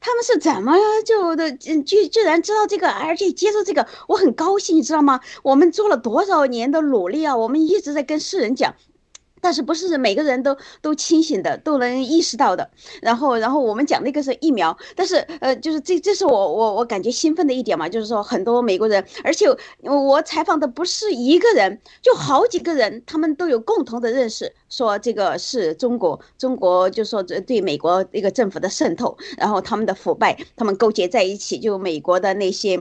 [0.00, 0.74] 他们是怎么
[1.04, 5.20] 就的居居然知道这个，而且接受这个，我很高兴，你知道吗？
[5.42, 8.74] 我们做了多少年的努力啊，我们一直在跟世人讲。
[9.40, 12.70] 但是不是每个人都都清醒的，都能意识到的。
[13.00, 19.46] 然后，然后我们讲那个是疫苗，但是呃，就是这这是我我我感觉兴奋的一点嘛，就是说很多美国人，而且
[19.82, 32.80] 我采访的不是一个人，就好几个人，他们都有共同的认识，说这个是中国，中国就说这对美国一个政府的渗透，然后他们的腐败，他们勾结在一起，就美国的那些。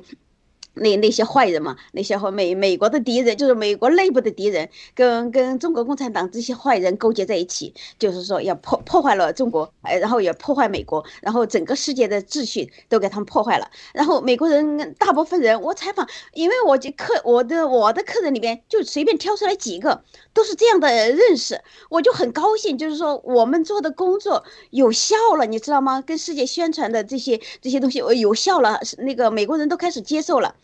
[0.75, 13.69] 那那些坏人嘛，那些和美美国的敌人，就是美国内部的敌人，跟跟中国共产党这些坏人勾结在一起，就是说要破破坏了中国，哎，然后也破坏美国，然后整个世界的秩序都给他们破坏了。
[13.93, 20.03] 然后美国人大部分人，我采访，因为我就客我的我的客人里边就随便挑出来几个，
[20.33, 21.59] 都是这样的认识，
[21.89, 26.01] 我就很高兴，就是说我们做的工作有效了，你知道吗？
[26.01, 30.55] 跟世界宣传的这些这些东西，我有效了，那个美国人都开始接受了。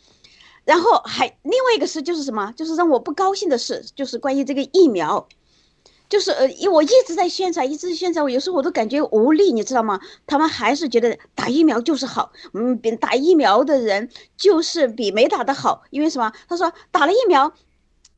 [0.66, 2.52] 然后还另外一个事就是什么？
[2.58, 5.28] 就是让我不高兴的事，就是关于这个疫苗，
[6.10, 10.00] 就是呃，因我一直在宣传，一直宣传，我有时候我都感觉无力，你知道吗？
[10.26, 16.34] 他们还是觉得打疫苗就是好，嗯，比打疫苗的人就是比没打的好，因为什么？
[16.50, 17.54] 他说打了疫苗，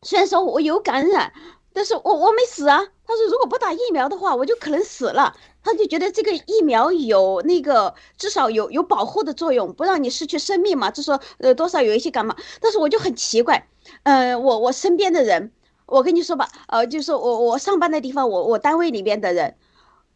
[0.01, 1.33] 虽然说我有感染，
[1.73, 2.81] 但是我我没死啊。
[3.05, 5.35] 他说如果不打疫苗的话，我就可能死了。
[5.68, 10.89] 他就觉得这个疫苗有那个至少有有保护的作用，不让你失去生命嘛。
[10.89, 13.68] 就说呃多少有一些感冒，但是我就很奇怪，
[14.03, 15.51] 呃我我身边的人，
[15.86, 19.57] 我跟你说吧，呃就是我我上班的地方，我我单位里边的人，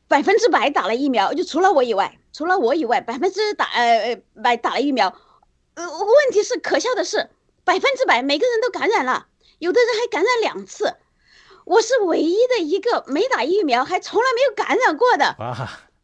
[0.07, 5.13] 百分之百打了疫苗，就除了我以外，除了我以外，百分之打呃呃百打了疫苗。
[5.75, 7.29] 呃问题是可笑的是，
[7.63, 9.27] 百分之百每个人都感染了，
[9.59, 10.95] 有的人还感染两次。
[11.65, 15.35] 我是唯一的一个没打疫苗还从来没有感染过的。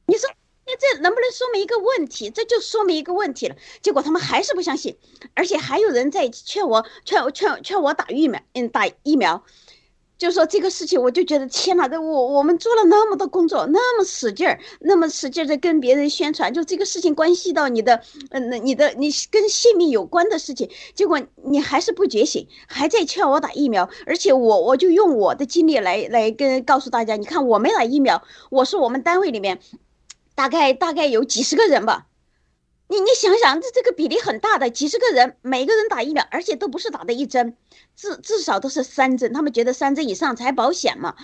[0.06, 0.30] 你说，
[0.66, 2.30] 那这能不能说明一个问题？
[2.30, 3.56] 这就说明一个问题了。
[3.82, 4.98] 结果他们还是不相信，
[5.34, 9.44] 而且还有人在劝我，劝我劝劝我打疫苗，嗯，打疫苗。
[10.18, 11.88] 就说这个事情，我就觉得天哪！
[11.88, 18.02] 这我我们做了那么多工作，那么使劲儿，那么使劲儿的跟别人宣传，就这个事情关系到你的，
[18.32, 29.60] 嗯，那你的你跟性命有关的事情，结果你还是不觉醒，还在劝我打疫苗，而且我我就用我的经历来来跟告诉大家，你看我没打疫苗，我是我们单位里面，
[30.34, 32.08] 大概大概有几十个人吧。
[32.90, 37.58] 你你想想，这这个比例很大的，几十个人，每个人打疫苗，而且都不是打的一针，
[37.96, 39.34] 至至少都是三针。
[39.34, 41.16] 他们觉得三针以上才保险嘛，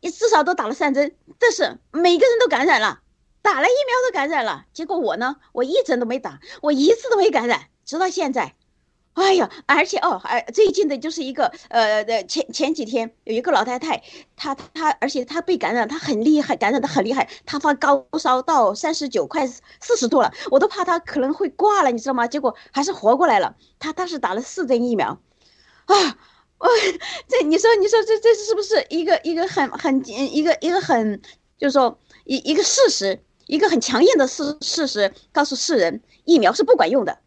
[0.00, 3.00] 你至少都打了三针，但是每个人都感染了，
[3.40, 4.66] 打了疫苗都感染了。
[4.74, 8.54] 结果我呢，我一针都没打，我一次都没感染，直到现在。
[9.16, 14.02] 哎呀，而且哦，还最近的就是一个，呃，的前前几天有一个老太太，
[14.36, 22.26] 她她，而且她被感染，她很厉害，感染的很厉害，她发高烧到三十九快四十度了，我都怕她可能会挂了，你知道吗？
[22.26, 23.56] 结果还是活过来了。
[23.78, 25.18] 她她是打了四针疫苗，
[25.86, 25.96] 啊，
[26.58, 26.68] 哦，
[27.26, 31.22] 这你说你说这这是不是一个一个很很一个一个很，
[31.58, 37.18] 就是说一一个事实，一个很强硬的事事实，告诉世人，疫苗是不管用的。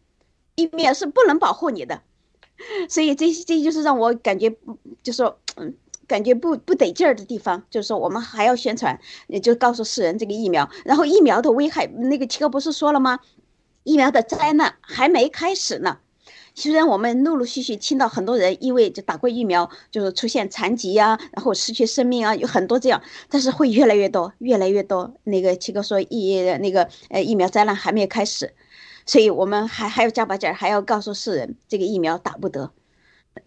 [0.60, 2.02] 疫苗是不能保护你的，
[2.88, 4.54] 所以这这就是让我感觉，
[5.02, 5.74] 就说嗯，
[6.06, 13.18] 感觉不不得劲儿的地方，就是说我们还要宣传，也就告诉世人这个疫苗，然后疫苗的危害，那个七哥不是说了吗？
[13.82, 15.98] 疫苗的灾难还没开始呢。
[16.54, 23.00] 虽然我们陆陆续续听到很多人因为就打过疫苗，就是出现残疾呀，然后失去生命啊，有很多这样，
[23.30, 25.14] 但是会越来越多，越来越多。
[25.24, 28.52] 那个七哥说疫那个呃疫苗灾难还没有开始。
[29.10, 32.70] 所以我们还还要加把劲儿，还要告诉世人，这个疫苗打不得。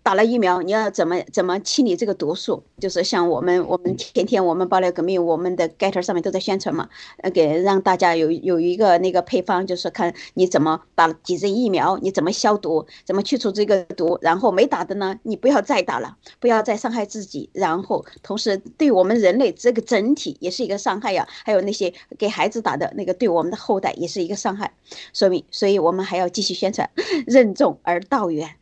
[0.02, 2.64] 打了疫苗，你要怎么怎么清理这个毒素？
[2.80, 21.28] 就是像我们我们天天我们爆料革命，我们的 Getter 上面都在宣传嘛，呃，给让大家有有一个那个配方，就是看你怎么打几针疫苗，你怎么消毒，怎么去除这个毒，然后没打的呢，你不要再打了，不要再伤害自己，然后同时对我们人类这个整体也是一个伤害呀。
[21.46, 24.74] 还有那些给孩子打的那个，对我们的后代也是一个伤害。
[25.14, 26.90] 说明，所以我们还要继续宣传，
[27.26, 28.56] 任重而道远。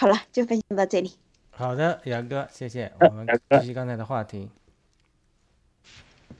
[0.00, 1.10] 好了，就分享到这里。
[1.50, 2.92] 好的，杨哥，谢谢。
[3.00, 3.26] 我们
[3.58, 4.48] 继续刚才的话题。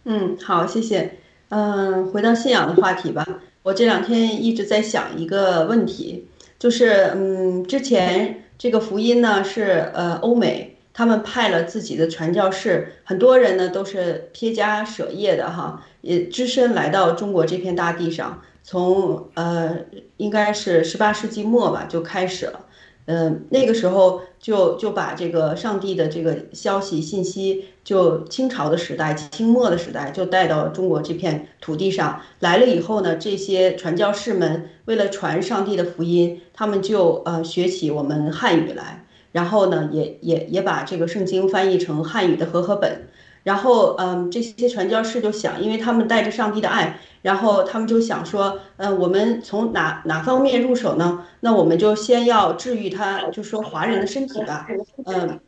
[0.05, 1.19] 嗯，好，谢谢。
[1.49, 3.27] 嗯，回到信仰的话题吧。
[3.65, 19.79] 我这两天一直在想一个问题，就是嗯，之前这个福音呢是呃欧美他们派了自己的传教士，很多人呢都是撇家舍业的哈，也只身来到中国这片大地上，从呃
[20.19, 22.67] 应该是十八世纪末吧就开始了。
[23.11, 43.09] 嗯，那个时候就就把这个上帝的这个消息信息，就清朝的时代、清末的时代，就带到中国这片土地上来了以后呢，这些传教士们为了传上帝的福音，他们就呃学起我们汉语来，然后呢，也也也把这个圣经翻译成汉语的和合本。
[43.49, 51.25] 然后，嗯，这些传教士就想，因为他们带着上帝的爱，然后他们就想说，嗯，我们从哪哪方面入手呢？
[51.41, 54.67] 那我们就先要治愈他，就说华人的身体吧，
[55.07, 55.41] 嗯，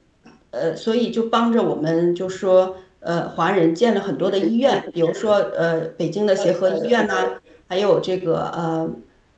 [0.50, 7.14] 呃，所以就帮着我们，就说，呃，华人建了很多的医院，比如说，呃，北京的协和医院呐，
[7.68, 8.90] 还有这个，呃，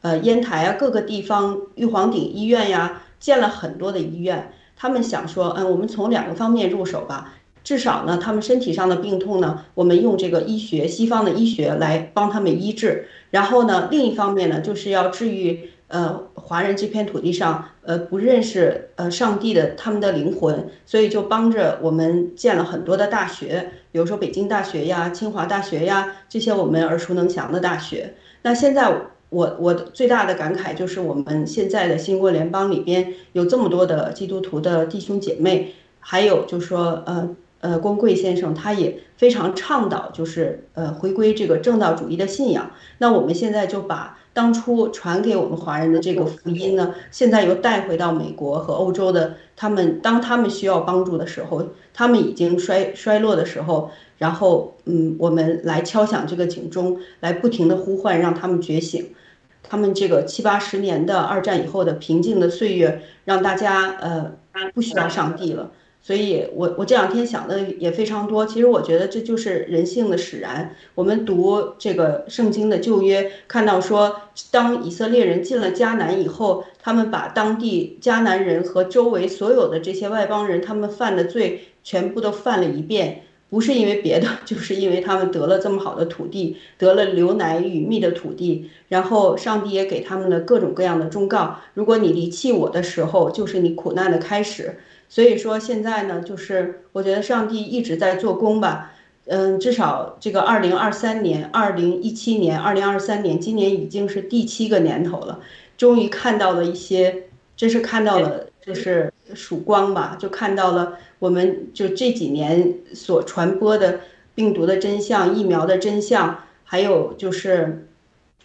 [0.03, 4.53] 呃烟台啊各个地方玉皇顶医院呀，建了很多的医院。
[4.77, 7.35] 他们想说，嗯，我们从两个方面入手吧，
[7.65, 13.07] 至少呢，他们身体上的病痛呢，我们用这个医学西方的医学来帮他们医治。
[13.31, 15.71] 然后呢，另一方面呢，就是要治愈。
[15.89, 28.15] 呃，华人这片土地上，呃，不认识呃上帝的他们的灵魂，所以就帮着我们建了很多的大学，比如说北京大学呀、清华大学呀这些我们耳熟能详的大学。
[28.41, 28.91] 那现在
[29.29, 37.29] 我我最大的感慨就是，我们现在的新国联邦里边有这么多的基督徒的弟兄姐妹，还有就是说，呃
[37.63, 42.71] 呃，光贵先生他也非常倡导，就是呃回归这个正道主义的信仰。
[42.99, 44.19] 那我们现在就把。
[44.35, 59.15] 当初传给我们华人的这个福音呢，现在又带回到美国和欧洲的他们，当他们需要帮助的时候，他们已经衰衰落的时候，然后嗯，我们来敲响这个警钟，来不停的呼唤，让他们觉醒。
[59.63, 64.33] 他们这个七八十年的二战以后的平静的岁月，让大家呃
[64.73, 65.71] 不需要上帝了。
[66.05, 68.45] 所以，我我这两天想的也非常多。
[68.45, 70.75] 其实我觉得这就是人性的使然。
[70.97, 74.17] 我们读这个圣经的旧约，看到说，
[74.51, 88.69] 当以色列人进了迦南以后，他们把当地迦南人和周围所有的这些外邦人他们犯的罪全部都犯了一遍，不是因为别的， 就是因为他们得了这么好的土地，得了流奶与蜜的土地。
[88.89, 94.79] 然后上帝也给他们了各种各样的忠告：如果你离弃我的时候，就是你苦难的开始。
[95.13, 98.93] 所以说现在呢，就是我觉得上帝一直在做工吧，
[99.27, 105.41] 嗯，至少这个二零二三年、二零一七年、二零二三年，今年已经是第七个年头了，
[105.77, 114.01] 终于看到了一些，真是看到了，就是曙光吧，就看到了我们就这几年所传播的
[114.35, 117.87] 病毒的真相、疫苗的真相，还有就是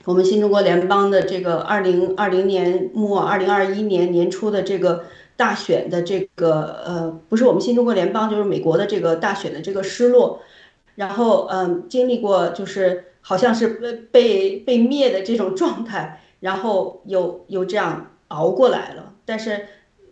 [0.07, 5.03] 我们新中国联邦的这个二零二零年末、二零二一年年初的这个。
[5.35, 10.41] 大选的这个呃，不是我们新中国联邦，就是美国的这个大选的这个失落，
[10.95, 19.13] 然后嗯，经历过就是好像是被被被灭的这种状态，然后又又这样熬过来了。
[19.25, 19.67] 但是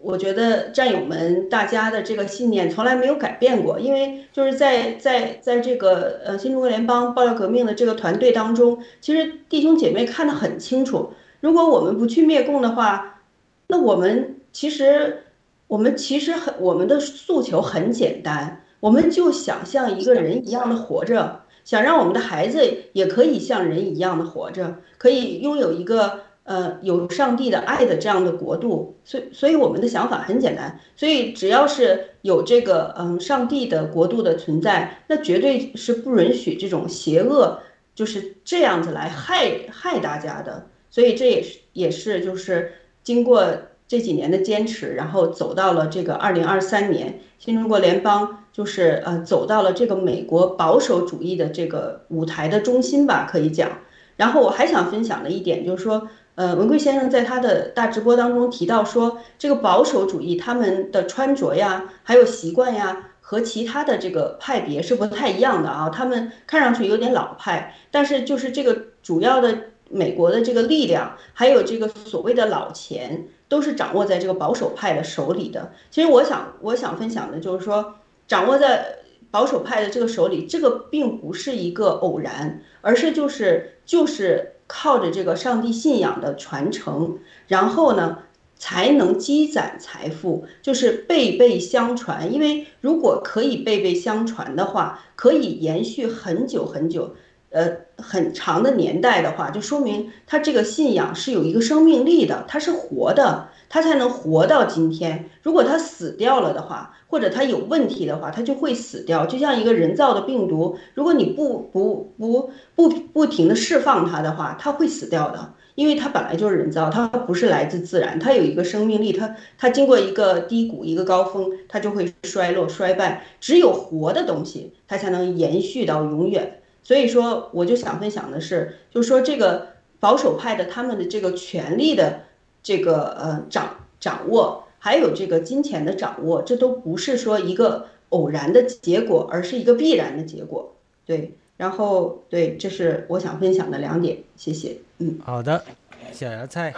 [0.06, 13.22] 我觉得战友们大家的这个信念从来没有改变过，因为就是在在在这个呃新中国联邦爆料革命的这个团队当中，其实弟兄姐妹看得很清楚，如果我们不去灭共的话，
[13.68, 14.32] 那我们。
[14.56, 15.24] 其实，
[15.68, 22.62] 我们其实很，我们的诉求很简单，我们就想像一个人一样的活着，想让我们的孩子
[22.93, 28.95] 也可以像人一样的活着，可以拥有一个呃有上帝的爱的这样的国度。
[29.03, 30.79] 所以，所以我们的想法很简单。
[30.95, 37.59] 所以，只要是有这个嗯上帝的国度的存在，那绝对是不允许这种邪恶
[37.93, 40.67] 就是这样子来害害大家的。
[40.89, 42.71] 所以，这也是也是就是
[43.03, 43.45] 经过。
[43.87, 53.69] 这几年的坚持，然后走到了这个二零二三年，新中国联邦就是呃走到了这个美国保守主义的这个舞台的中心吧，可以讲。
[54.17, 65.89] 然后我还想分享的一点就是说，呃，文贵先生在他的大直播当中提到说，这个保守主义他们的穿着呀，还有习惯呀，和其他的这个派别是不太一样的啊。
[65.89, 69.57] 他们看上去有点老派，但是就是这个主要的
[69.89, 73.27] 美国的这个力量，还有这个所谓的老钱。
[73.47, 75.71] 都是掌握在这个保守派的手里的。
[75.91, 77.93] 其实我想，我想分享的就是说，
[78.27, 78.83] 掌握在
[79.29, 88.20] 保守派的这个手里，这个并不是一个偶然，而是就是就是靠着这个上帝信仰的传承，然后呢，
[88.57, 92.34] 才能积攒财富，就是辈辈相传。
[92.34, 97.16] 因为如果可以辈辈相传的话，可以延续很久很久。
[97.51, 105.30] 呃，很长的年代的话，就说明他这个信仰是有一个生命力的，它是活的，它才能活到今天。
[105.41, 109.26] 如果它死掉了的话，或者它有问题的话，它就会死掉。
[109.26, 123.26] 就像一个人造的病毒，如果你不不不不不停的释放它的话，它会死掉的，因为它本来就是人造，它不是来自自然，它有一个生命力，它它经过一个低谷一个高峰，它就会衰落衰败。
[123.39, 126.59] 只有活的东西，它才能延续到永远。
[126.84, 132.22] 所以说，我就想分享的是，就是说这个保守派的他们的这个权力的
[132.66, 140.74] 这个呃掌掌握，还有这个金钱的掌握，这都不是说一个偶然的结果，而是一个必然的结果。
[141.05, 144.24] 对，然后对，这是我想分享的两点。
[144.36, 144.78] 谢谢。
[144.97, 145.63] 嗯，好的，
[146.11, 146.74] 小芽菜，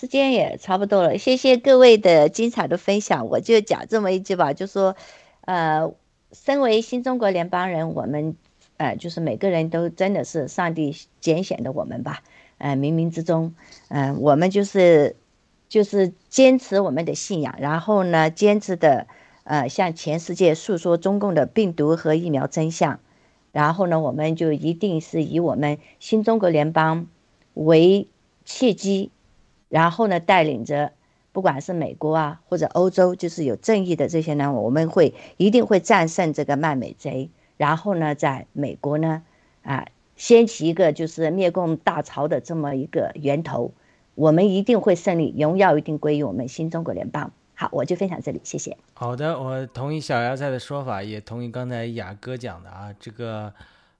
[0.00, 3.28] 时间也差不多了，谢谢各位的精彩的分享。
[3.28, 4.96] 我就讲这么一句吧，就说，
[5.42, 5.94] 呃。
[6.32, 8.36] 身为新中国联邦人，我们
[8.76, 12.22] 呃，就是每个人都真的是上帝拣选的我们吧，
[12.60, 13.54] 呃，冥冥之中，
[13.88, 15.16] 嗯，我们就是
[15.68, 19.06] 就是坚持我们的信仰，然后呢，坚持的
[19.44, 23.00] 呃向全世界诉说中共的病毒和疫苗真相，
[23.50, 27.06] 然后呢，我们就一定是以我们新中国联邦
[27.54, 28.06] 为
[28.44, 29.10] 契机，
[29.70, 30.92] 然后呢，带领着
[31.32, 37.30] 不管是美国啊或者欧洲，就是有正义的这些呢，我们会一定会战胜这个卖美贼。
[37.56, 39.22] 然后呢，在美国呢，
[39.62, 39.86] 啊，
[40.20, 43.72] 掀起一个就是灭共大潮的这么一个源头，
[44.14, 47.32] 我们一定会胜利，荣耀一定归于我们新中国联邦。
[47.54, 48.76] 好，我就分享这里，谢谢。
[48.92, 53.50] 好的，我同意小芽菜的说法，也同意刚才雅哥讲的啊，这个，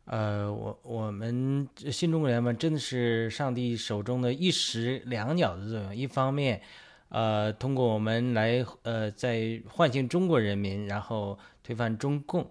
[0.05, 6.61] 呃，我我们新中国联邦真的是上帝手中的一石两鸟的作用，一方面，
[7.09, 12.47] 呃，通过我们来呃，在唤醒中国人民，然后推翻中共。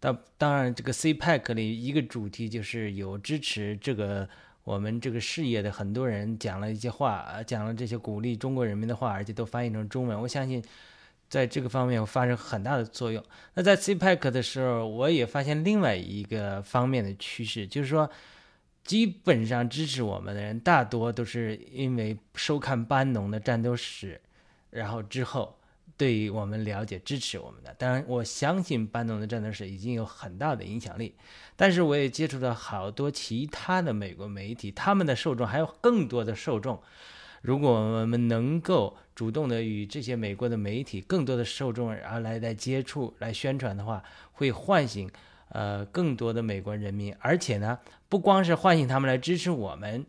[0.00, 4.26] 当当然，这个 CPEC 里一个主题就是有支持这个
[4.64, 10.18] 我们这个事业的很多人讲了一些话，讲了这些鼓励中国人民的话，而且都翻译成中文。
[10.18, 10.64] 我相信
[11.28, 13.22] 在这个方面发生很大的作用。
[13.52, 18.10] 那在 CPEC 的时候，我也发现另外一个方面的趋势，就是说，
[18.82, 24.18] 基本上支持我们的人大多都是因为收看班农的战斗史，
[24.70, 25.59] 然后之后。
[25.96, 31.14] 对于我们了解、支持我们的，当然我相信班农的战斗史已经有很大的影响力，
[31.56, 36.82] 但是我也接触到好多其他的美国媒体，他们的受众还有更多的受众。
[37.42, 45.10] 如果我们能够主动的与这些美国的媒体更多的受众而来来接触、来宣传的话，会唤醒
[45.48, 47.78] 呃更多的美国人民，而且呢，
[48.08, 50.06] 不光是唤醒他们来支持我们，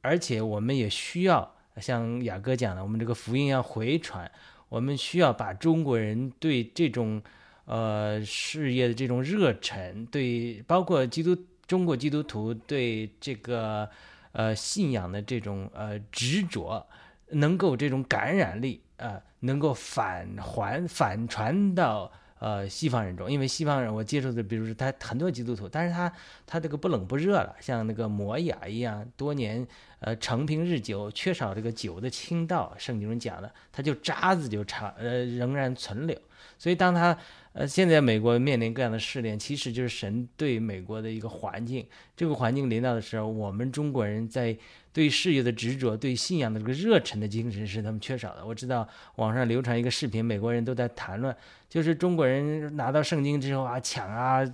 [0.00, 4.30] 而且我们也需要像雅哥讲的，我们这个福音要回传。
[4.74, 7.22] 我们需要把中国人对这种，
[7.64, 13.88] 呃，事业的这种热忱，对包括基督中国基督徒对这个，
[14.32, 16.84] 呃，信仰的这种呃执着，
[17.28, 22.10] 能够这种感染力啊，能够返还反传到。
[22.40, 26.12] 呃，西方人中，因为西方人我接触的，比如说他很多基督徒，但是他
[26.44, 29.66] 他这个不冷不热了，像那个摩雅一样，多年
[30.04, 36.16] 呃成平日久，缺少这个酒的清道，圣经中讲的，他就渣子就长呃仍然存留，
[36.56, 37.18] 所以当他。
[37.54, 41.86] 呃，现在美国面临各样的试炼，其实就是神对美国的一个环境。
[42.16, 44.58] 这个环境临到的时候，我们中国人在
[44.92, 48.44] 对事业的执着、对信仰的这个热忱的精神是他们缺少的。
[48.44, 48.88] 我知道
[49.18, 51.32] 网上流传一个视频，美国人都在谈论，
[51.68, 54.44] 就是中国人拿到圣经之后啊，抢啊。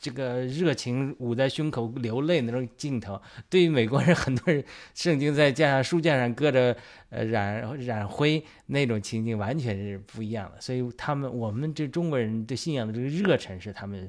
[0.00, 3.20] 这个热情捂在胸口流泪那种镜头，
[3.50, 4.62] 对于美国人很多人，
[4.94, 6.76] 圣经在架上书架上搁着，
[7.10, 10.60] 呃染染灰那种情景完全是不一样的。
[10.60, 14.08] 所以他们我们这中国人对信仰的这个热忱是他们，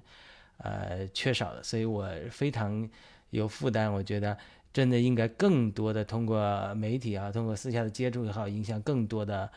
[0.58, 1.64] 呃缺少的。
[1.64, 2.88] 所以我非常
[3.32, 4.38] 有负担，我觉得
[4.72, 9.50] 真的应该更多的通过媒体啊，通过私下的接触也好，影响更多的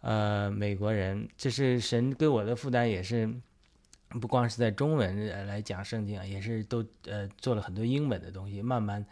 [0.00, 1.28] 呃美国人。
[1.36, 3.28] 这是神给我的负担，也是。
[4.20, 9.04] 不光是在中文来讲圣经啊，也是都呃做了很多英文的东西，慢慢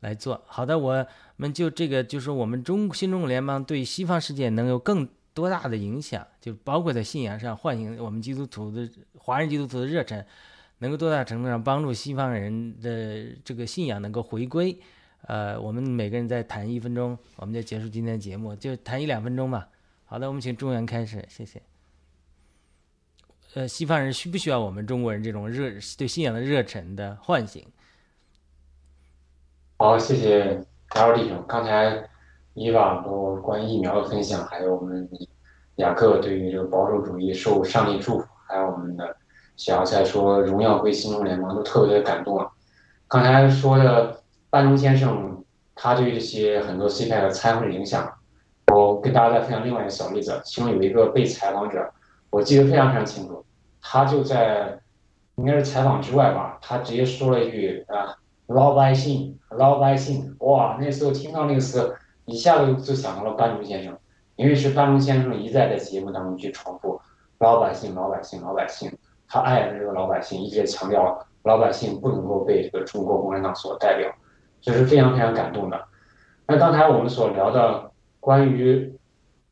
[0.00, 0.78] 来做好的。
[0.78, 10.24] 我们就这个，就是我们中新中国联邦对西方世界能有更多大的影响，就包括在信仰上唤醒我们基督徒的华人基督徒的热忱，
[10.78, 14.76] 能够多大程度上帮助西方人的这个信仰能够回归。
[15.22, 19.68] 呃，我们每个人再谈一分钟，我们就结束今天的节目，就谈一两分钟吧。
[20.06, 21.62] 好的，我们请中原开始，谢谢。
[23.54, 27.66] 呃，西方人需不需要我们中国人这种热对信仰的热忱的唤醒？
[29.76, 31.44] 好，谢谢卡尔弟兄。
[31.48, 32.08] 刚才
[32.54, 35.08] 伊娃和关于疫苗的分享，还有我们
[35.76, 39.16] 雅各对于这个保守主义受上帝祝福，还有我们的
[39.56, 42.48] 小芽菜说荣耀归新中联盟，都特别的感动啊。
[43.08, 45.44] 刚才说的班农先生，
[45.74, 48.16] 他对这些很多 C 派的参会影响，
[48.72, 51.92] 我跟大家再分享另外一个小例子，其中有一个被采访者。
[52.30, 53.44] 我记得非常非常清楚，
[53.82, 54.78] 他就在
[55.34, 58.16] 应该是采访之外吧，他直接说了一句啊，
[58.46, 63.96] 老百姓，老百姓，哇，那时候听到那个词，一下子就想到了班农先生，
[64.36, 67.00] 因为是班农先生一再在节目当中去重复
[67.38, 68.92] 老百姓，老百姓，老百姓，
[69.26, 74.08] 他爱的这个老百姓，一直强调老百姓不能够被这个中国共产党所代表，
[74.60, 75.84] 这是非常非常感动的。
[76.46, 78.94] 那刚才我们所聊的关于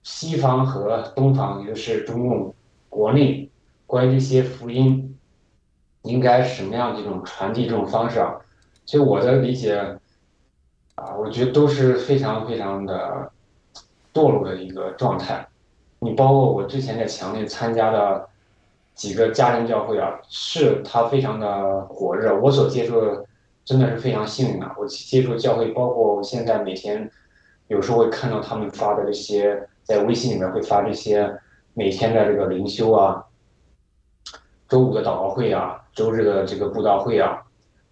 [0.03, 2.55] 西方和东方，也就是中共。
[2.99, 3.49] 国内
[3.87, 5.17] 关于这些福音，
[6.03, 8.35] 应该什么样的一种传递这种方式啊？
[8.85, 9.77] 就我的理解
[10.97, 13.31] 啊，我觉得都是非常非常的
[14.13, 15.47] 堕落的一个状态。
[16.01, 18.29] 你包括我之前在强烈参加的
[18.97, 22.37] 几个家庭教会啊，是它非常的火热。
[22.41, 23.25] 我所接触的
[23.65, 24.69] 真的是非常幸运的。
[24.77, 27.09] 我接触教会，包括我现在每天
[27.69, 31.33] 有时候会看到他们发的这些，在微信里面会发这些
[31.79, 33.25] 每天的这个灵修啊，
[34.69, 37.41] 周五的祷告会啊，周日的这个布道会啊，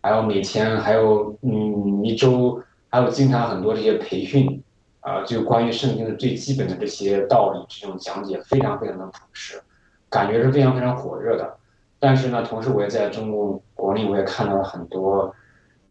[0.02, 2.60] 还有每天还有嗯一周
[2.90, 4.60] 还有经常很多这些培训
[4.98, 9.62] 啊，就关于圣经的最基本的这些道理这种讲解，非常非常的朴实。
[10.10, 11.56] 感觉是非常非常火热的，
[12.00, 15.32] 但是呢，同时我也在中国国内，我也看到了很多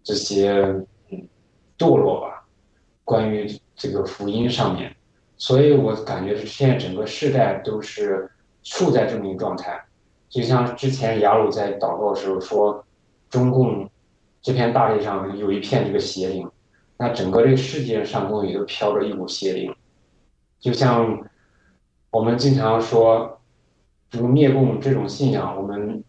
[0.04, 0.52] 这些
[1.10, 1.26] 嗯
[1.78, 2.46] 堕落吧，
[3.06, 4.94] 关于这个福音上面，
[5.38, 8.30] 所以我感觉是现在整个世代都是
[8.64, 9.84] 处在这么一个状态，
[10.30, 12.84] 就像之前雅鲁在祷告的时候说，
[13.30, 13.90] 中共
[14.42, 16.50] 这片大地上有一片这个邪灵，
[16.98, 19.76] 那整个这个世界上空也都飘着一股邪灵，
[20.60, 21.28] 就像
[22.12, 23.32] 我们经常说。
[24.12, 26.02] 这个灭共这种信仰，我们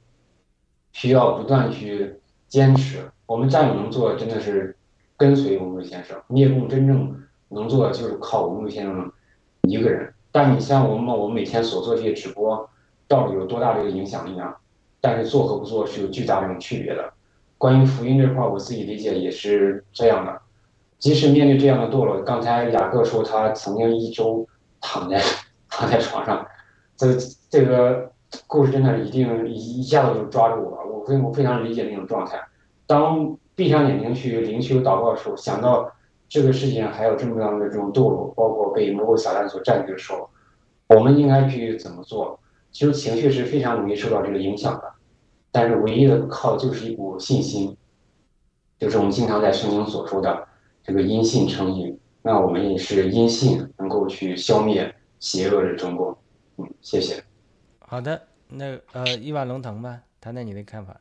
[0.92, 3.10] 需要不断去坚持。
[3.24, 4.76] 我们战友能做的真的是
[5.16, 9.10] 跟随文贵先生，灭共真正能做的就是靠文贵先生
[9.68, 10.12] 一个人。
[10.32, 12.68] 但你像我们，我们每天所做这些直播，
[13.08, 14.56] 到底有多大的一个影响力啊？
[15.00, 17.12] 但是做和不做是有巨大的这种区别的。
[17.58, 20.40] 关于福音这块，我自己理解也是这样的。
[20.98, 24.46] 即使面对这样的堕落，刚才雅各说他曾经一周
[24.80, 25.20] 躺在
[25.70, 26.46] 躺在床上。
[26.96, 27.14] 这
[27.48, 28.10] 这个
[28.46, 32.40] 故事真的一定一一下子就抓住我了，我非我非常理解那种状态。
[32.86, 35.92] 当闭上眼睛去灵修祷告的时候，想到
[36.28, 40.28] 这个世界上还有这么样的这种堕落，包括被魔鬼撒旦所占据的时候，
[40.88, 42.38] 我们应该去怎么做？
[42.72, 44.92] 其实情绪是非常容易受到这个影响的，
[45.50, 47.76] 但是唯一的靠就是一股信心，
[48.78, 50.46] 就是我们经常在圣经所说的
[50.82, 51.98] 这个因信称义。
[52.22, 56.16] 那我们也是因信能够去消灭邪恶的中共。
[56.56, 57.22] 嗯，谢谢。
[57.78, 61.00] 好的，那呃，一碗龙腾吧，谈谈你的看法。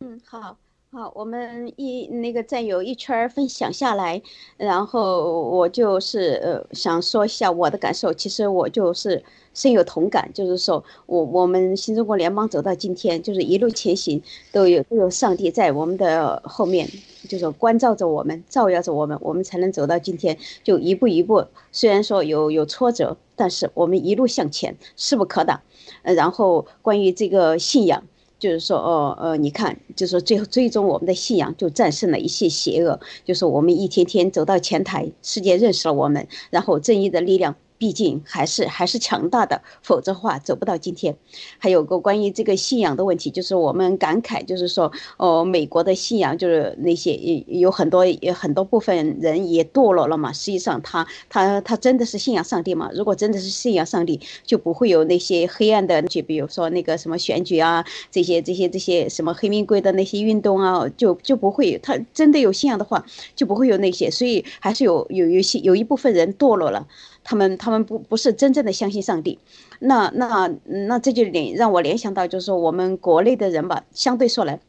[0.00, 0.56] 嗯，好，
[0.92, 4.20] 好，我们一那个战友一圈分享下来，
[4.56, 8.12] 然后我就是呃想说一下我的感受。
[8.12, 9.22] 其实我就是
[9.54, 14.20] 深有同感，就是说我我们新中国联邦走到今天，就是一路前行，
[14.50, 16.88] 都有都有上帝在我们的后面。
[17.28, 20.36] 就是关照着我们，照耀着我们，我们才能走到今天。
[20.64, 25.60] 就一步一步，虽然说有有挫折，但是我们一路向前，势不可挡。
[26.02, 28.02] 呃，然后关于这个信仰，
[28.40, 32.98] 就是说，哦，呃，你看，就是说最后最终我们的信仰就战胜了一些邪恶。
[33.24, 37.54] 就是我们一天天走到前台，世界认识了我们，然后正义的力量。
[37.80, 41.16] 毕竟还是还是强大的，否则话走不到今天。
[41.56, 47.16] 还有个关于这个信仰的问题，就是我们感慨，就是说，哦，美国的信仰就是那些
[47.46, 50.30] 有很多有很多部分人也堕落了嘛。
[50.30, 52.90] 实际上，他他他真的是信仰上帝吗？
[52.92, 61.78] 如果真的是信仰上帝，就不会有那些黑暗的，就比如说那个什么选举啊，这些这些这些什么黑名贵的那些运动啊，就就不会。
[61.82, 64.10] 他真的有信仰的话，就不会有那些。
[64.10, 66.86] 所以还是有有有些有一部分人堕落了。
[67.22, 69.38] 他们他们不不是真正的相信上帝，
[69.78, 74.60] 那那那这就联让我联想到，就是说我们国内的人吧，相对说来，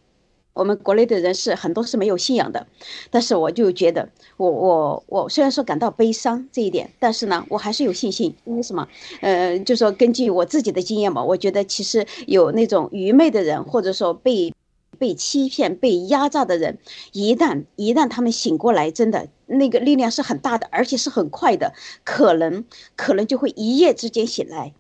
[0.54, 2.68] 我们国内的人是很多是没有信仰的，
[3.10, 8.88] 但是我就觉得，我我我虽然说感到悲伤这一点，但是呢，我还是有信心，因为什么？
[9.22, 14.54] 呃，就说根据我自己的经验吧，我觉得其实有那种愚昧的人，或者说被。
[15.00, 16.78] 被欺骗、被压榨的人，
[17.12, 19.28] 一旦一旦他们醒过来，真的
[19.58, 21.74] 那个力量是很大的，而且是很快的，
[22.04, 22.64] 可能
[22.96, 24.74] 可能就会一夜之间醒来，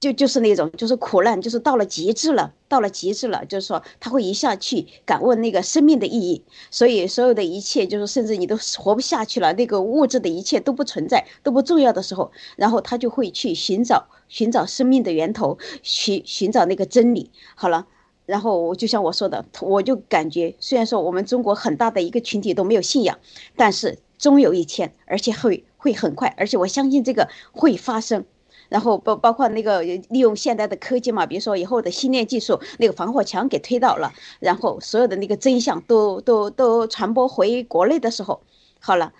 [0.00, 17.30] 就就是那种就是苦难，就是到了极致了，到了极致了，就是说他会一下去感悟那个生命的意义，所以所有的一切就是甚至你都活不下去了，那个物质的一切都不存在，都不重要的时候，然后他就会去寻找寻找生命的源头，寻寻找那个真理。
[17.54, 17.86] 好了。
[18.26, 23.18] 然后我就像我说的，我就感觉，虽然说我们中国很大的一个群体都没有信仰，
[23.56, 28.24] 但是终有一天，而且会会很快，而且我相信这个会发生。
[28.70, 34.10] 然后包包括那个利用现代的科技嘛，比如说以后的芯片技术，那个防火墙给推倒了，
[34.40, 38.40] 然后所有的那个真相都都都传播回国内的时候，
[38.80, 39.12] 好了，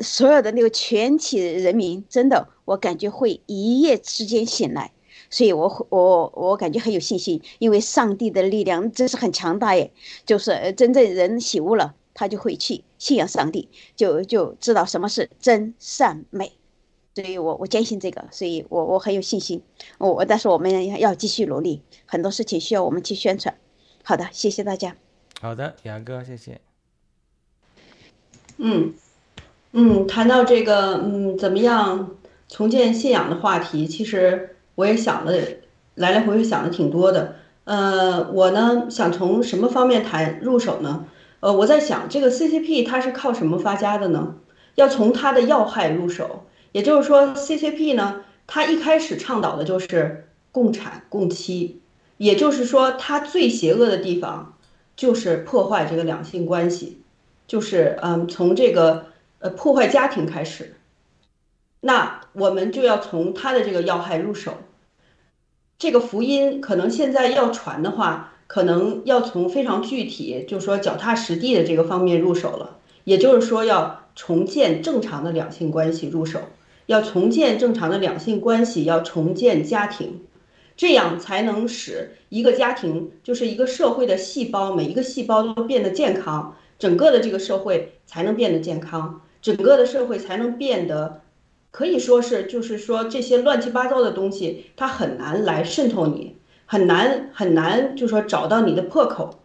[0.00, 4.90] 所有的那个全体人民真的，我感觉会一夜之间醒来。
[5.30, 9.92] 所以，我我我感觉很有信心，因为上帝的力量真是很强大耶。
[10.24, 16.52] 就是真正人醒悟了，他就会去信仰上帝，就就知道什么是真善美。
[17.14, 19.60] 所以我我坚信这个，所以我我很有信心。
[19.98, 23.54] 我但是我们要继续努力，很多事情需要我们去宣传。
[24.02, 24.96] 好的，谢谢大家。
[25.40, 26.60] 好的，雅哥，谢谢。
[28.56, 28.94] 嗯
[29.72, 32.16] 嗯，谈到这个嗯，怎么样
[32.48, 34.54] 重建信仰的话题，其实。
[34.78, 35.32] 我也想了
[35.96, 37.34] 来来回回想的挺多的。
[37.64, 41.06] 呃，我呢想从什么方面谈入手呢？
[41.40, 44.36] 呃，我在想这个 CCP 它是靠什么发家的呢？
[44.76, 51.80] 要从它的要害入手，也就是说 CCP 呢，它一开始倡导的就是共产共妻，
[52.16, 54.54] 也就是说它最邪恶的地方
[54.94, 57.02] 就是破坏这个两性关系，
[57.48, 59.06] 就是嗯从这个
[59.40, 60.76] 呃破坏家庭开始。
[61.80, 64.54] 那我们就要从它的这个要害入手。
[65.78, 72.78] 这个福音可能现在要传的话，可能要从非常具体，就是说脚踏实地的这个方面入手了。
[73.04, 76.40] 也就是说，要重建正常的两性关系入手，
[76.86, 80.20] 要重建正常的两性关系，要重建家庭，
[80.76, 91.20] 这样才能使一个家庭，就是一个社会的细胞，每一个细胞都变得健康，整个的这个社会才能变得健康，整个的社会才能变得。
[91.70, 99.38] 可以说是，就是说这些乱七八糟的东西，它很难来渗透你，很难很难，就说找到你的破口，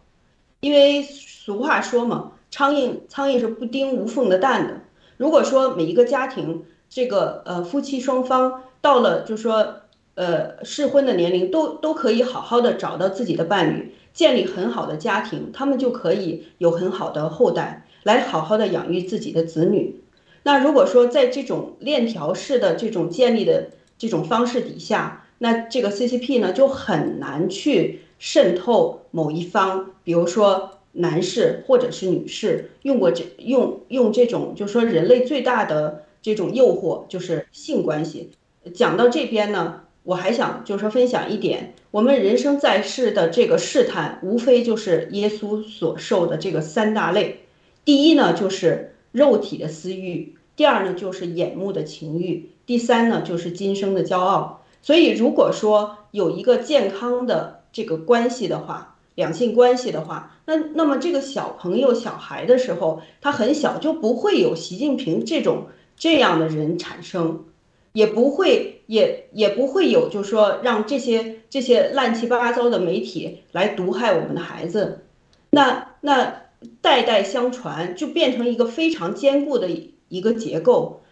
[0.60, 4.80] 因为俗话说嘛，苍蝇苍蝇是不叮无缝的蛋的。
[5.16, 9.82] 如果说每一个家庭，这个呃夫妻双方到了就说
[10.14, 20.00] 呃适婚的年龄，都都可以好好的找到自己的伴侣，建立很好的家庭，他们就可以有很好的后代，来好好的养育自己的子女。
[20.44, 38.30] 那如果说在这种链条式的这种建立的这种方式底下，那这个 CCP 呢就很难去渗透某一方，比如说男士或者是女士用过这用用这种，就是说人类最大的这种诱惑就是性关系。
[38.74, 47.40] 讲到这边呢，我还想就是说分享一点，我们人生在世的这个试探，无非就是耶稣所受的这个三大类。
[47.86, 48.90] 第一呢就是。
[49.14, 54.64] 肉体的私欲，第二呢就是眼目的情欲，第三呢就是今生的骄傲。
[54.82, 67.44] 所以，如果说有一个健康的这个关系的话，两性关系的话，那那么这个小朋友、小孩的时候，他很小就不会有习近平这种这样的人产生，
[67.92, 75.04] 也不会也也不会有，就是说让这些这些乱七八糟的媒体来毒害我们的孩子。
[75.50, 76.43] 那那。
[76.80, 79.68] 代代相传，就变成一个非常坚固的
[80.08, 81.02] 一个结构，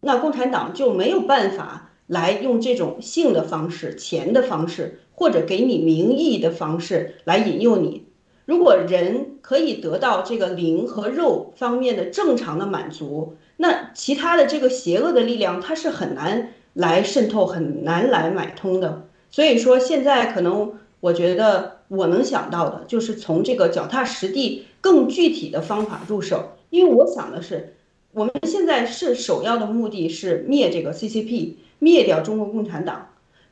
[0.00, 8.04] 那共产党就没有办法来用这种性的方式、钱的方式，或者给你名义的方式来引诱你。
[8.44, 19.08] 如果人可以得到这个灵和肉方面的正常的满足，那其他的这个邪恶的力量它是很难来渗透、很难来买通的。
[19.30, 24.66] 所以说，现在可能我觉得我能想到的就是从这个脚踏实地。
[24.78, 27.74] 更具体的方法入手，因为我想的是，
[28.12, 33.08] 我们现在是首要的目的是灭这个 CCP，灭掉中国共产党。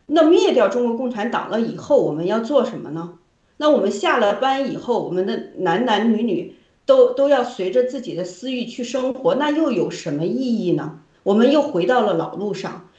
[0.07, 3.14] 那灭掉中国共产党了以后，我们要做什么呢？
[3.57, 6.55] 那我们下了班以后，我们的男男女女
[6.87, 11.01] 都都要随着自己的私欲去生活，那又有什么意义呢？
[11.24, 12.91] 我们又回到了老路上，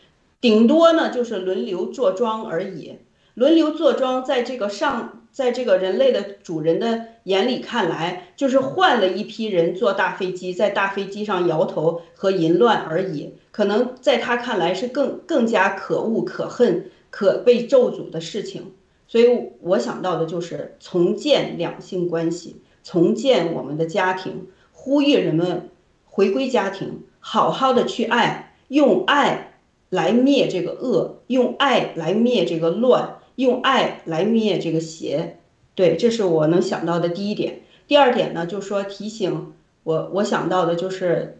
[0.41, 2.97] 顶多呢就是轮流坐庄而已。
[3.33, 5.21] 轮流坐庄，在这个上。
[5.35, 13.33] 在这个人类的主人的眼里看来，就是换了一批人坐大飞机，在大飞机上摇头和淫乱而已。
[13.51, 18.71] 可能在他看来是更更加可恶、可恨、可被咒诅的事情。
[19.09, 25.69] 所以我想到的就是重建两性关系，重建我们的家庭，呼吁人们
[26.05, 29.59] 回归家庭，好好的去爱，用爱
[29.89, 33.17] 来灭这个恶，用爱来灭这个乱。
[33.35, 35.37] 用爱来灭这个邪，
[35.75, 37.61] 对，这是我能想到的第一点。
[37.87, 41.37] 第二点呢，就是说提醒我，我想到的就是，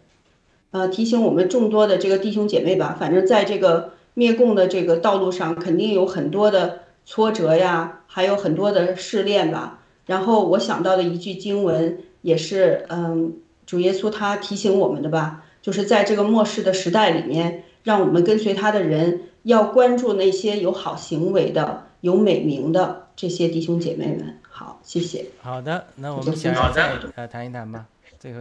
[0.70, 2.96] 呃，提醒我们众多的这个弟兄姐妹吧。
[3.00, 9.80] 反正在这个灭共的这个道路上，肯定有很多的挫折呀，还有很多的试炼吧。
[10.04, 13.34] 然后我想到的一句经文，也是，嗯，
[13.64, 21.85] 主耶稣他提醒我们的吧，就是在这个末世的时代里面，让我们跟随他的人要关注那些有好行为的。
[22.00, 25.26] 有美名的这些弟兄姐妹们，好，谢谢。
[25.40, 27.86] 好的，那我们先再呃谈一谈吧。
[28.18, 28.40] 最后，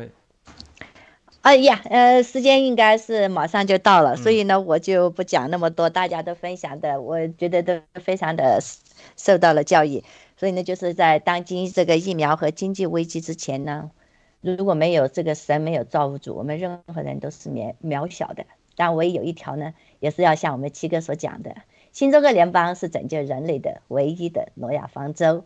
[1.41, 8.59] 哎呀，呃，时间应该是马上就到了，所以呢，我就不讲那么多，大家都分享的，我觉得都非常的
[9.15, 10.03] 受到了教育。
[10.37, 13.91] 所以呢，就是在当今这个疫苗和经济危机之前呢，
[14.41, 18.45] 如果没有这个神，没有造物主，我们任何人都是渺渺小的。
[18.75, 21.55] 但唯有一条呢，也是要像我们七哥所讲的。
[21.95, 25.45] 新中国联邦是拯救人类的唯一的诺亚方舟，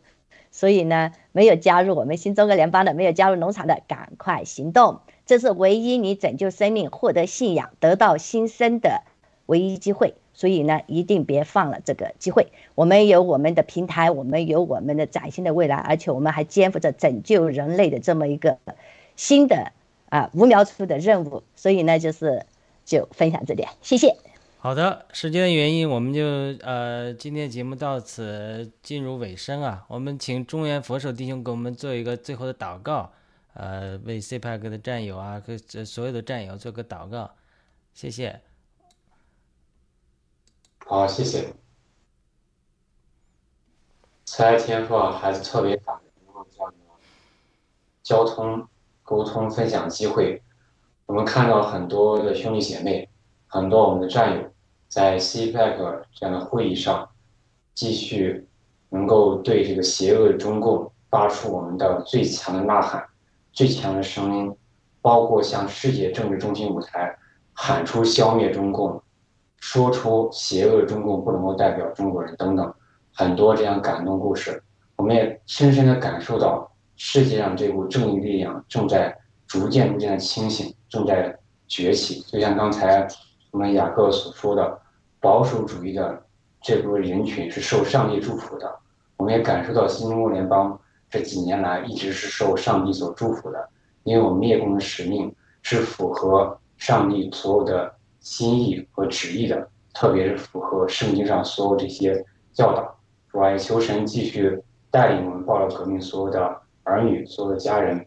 [0.50, 5.02] 所以呢，没有加入我们新中国联邦的，没有加入农场的，赶快行动！
[5.28, 9.04] 这是唯一你拯救生命、获得信仰、得到新生的
[9.46, 10.16] 唯一机会。
[10.34, 12.48] 所以呢，一定别放了这个机会。
[12.74, 18.58] 我们有我们的平台，我们有我们的崭新的未来，而且我们还肩负着拯救人类的这么一个
[19.16, 19.72] 新的
[20.10, 21.44] 啊无苗出的任务。
[21.56, 22.48] 所以呢，就是
[22.86, 24.16] 就分享这点，谢谢。
[24.62, 26.22] 好的，时间的原因，我们就
[26.68, 29.86] 呃今天节目到此进入尾声啊。
[29.88, 33.10] 我们请中原佛手弟兄给我们做一个最后的祷告，
[33.54, 37.32] 呃，为 CPAC 的战友啊，和所有的战友做个祷告，
[37.94, 38.42] 谢谢。
[40.80, 41.54] 好，谢谢。
[44.26, 46.04] 慈爱天赋啊，孩子特别感恩
[46.52, 46.78] 这样的
[48.04, 48.68] 交通、
[49.04, 50.44] 沟通、分享机会。
[51.06, 53.09] 我们看到很多的兄弟姐妹。
[53.52, 54.44] 很多我们的战友
[54.88, 57.10] 在 CPEC 这样的会议上，
[57.74, 58.48] 继续
[58.90, 63.04] 能够对这个邪恶的中共发出我们的最强的呐喊、
[63.52, 64.56] 最强的声音，
[65.02, 67.18] 包括向世界政治中心舞台
[67.54, 69.02] 喊出消灭中共，
[69.58, 72.72] 说出邪恶中共不能够代表中国人等等，
[73.16, 74.62] 很多这样感动故事，
[74.96, 81.36] 我们也深深的感受到世界上这股正义力量正在逐渐逐渐的清醒，正在
[81.68, 83.08] 崛起，就像刚才。
[83.52, 84.80] 我们雅各所说的
[85.20, 86.22] 保守主义的
[86.62, 88.74] 这部分人群是受上帝祝福的，
[89.18, 90.80] 我们也感受到新中国联邦
[91.10, 93.70] 这几年来一直是受上帝所祝福的，
[94.04, 102.24] 因为我们灭共的使命是符合上帝所有的心意和旨意的，特别是符合圣经上所有这些
[102.54, 102.96] 教导。
[103.32, 108.06] 主啊，求神继续带领我们报了革命所有的儿女、所有的家人，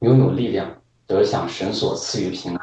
[0.00, 0.70] 拥有力量，
[1.06, 2.57] 得享神所赐予平安。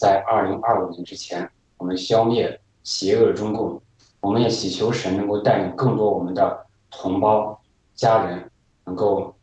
[0.00, 1.46] 在二零二五年之前，
[1.76, 3.78] 我们消灭邪恶中共。
[4.20, 7.60] 我们也祈求神能够带领更多我们的同胞、
[7.94, 8.50] 家人，
[8.86, 9.34] 能够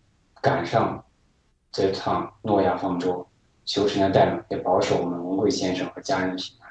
[0.41, 1.03] 赶上
[1.71, 3.23] 这趟诺亚方舟。
[3.65, 6.67] 求神的带领，也保守我们文贵先生和家人平安。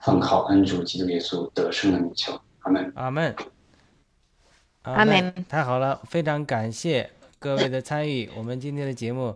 [0.00, 2.92] 奉靠恩主基督耶稣得胜的名求，阿门。
[2.94, 3.34] 阿门。
[4.82, 5.34] 阿门。
[5.48, 7.10] 太好了，非常感谢
[7.40, 8.30] 各位的参与。
[8.36, 9.34] 我们今天的节目。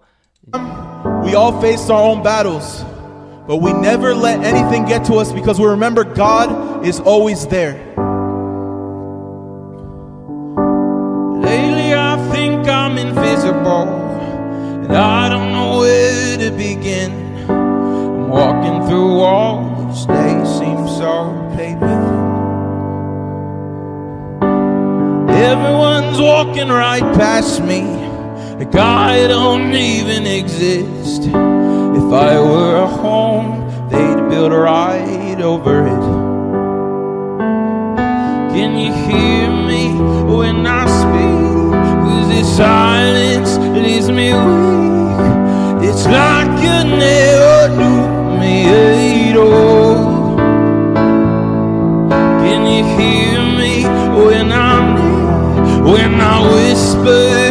[0.53, 2.85] We all face our own battles.
[3.47, 7.75] But we never let anything get to us because we remember God is always there.
[11.43, 13.89] Lately, I think I'm invisible,
[14.85, 17.11] and I don't know where to begin.
[17.51, 22.13] I'm walking through walls, they seem so paper
[25.33, 27.83] Everyone's walking right past me,
[28.57, 31.62] like I don't even exist.
[32.13, 36.05] If I were a home, they'd build a right over it.
[38.53, 39.95] Can you hear me
[40.31, 41.73] when I speak?
[42.05, 45.89] Cause this silence leaves me weak.
[45.89, 48.03] It's like you never knew
[48.41, 48.67] me
[49.31, 50.37] at all.
[52.45, 53.85] Can you hear me
[54.23, 55.93] when I'm near?
[55.95, 57.42] When I whisper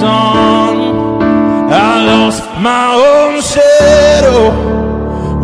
[0.00, 1.20] song.
[1.70, 4.42] I lost my own shadow.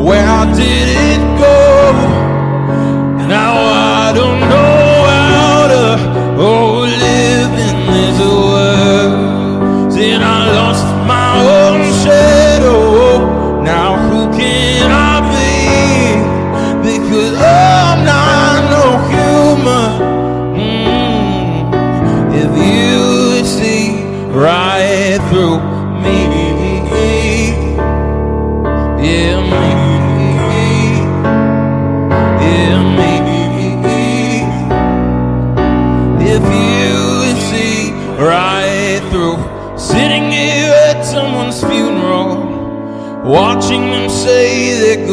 [0.07, 0.96] Where I did it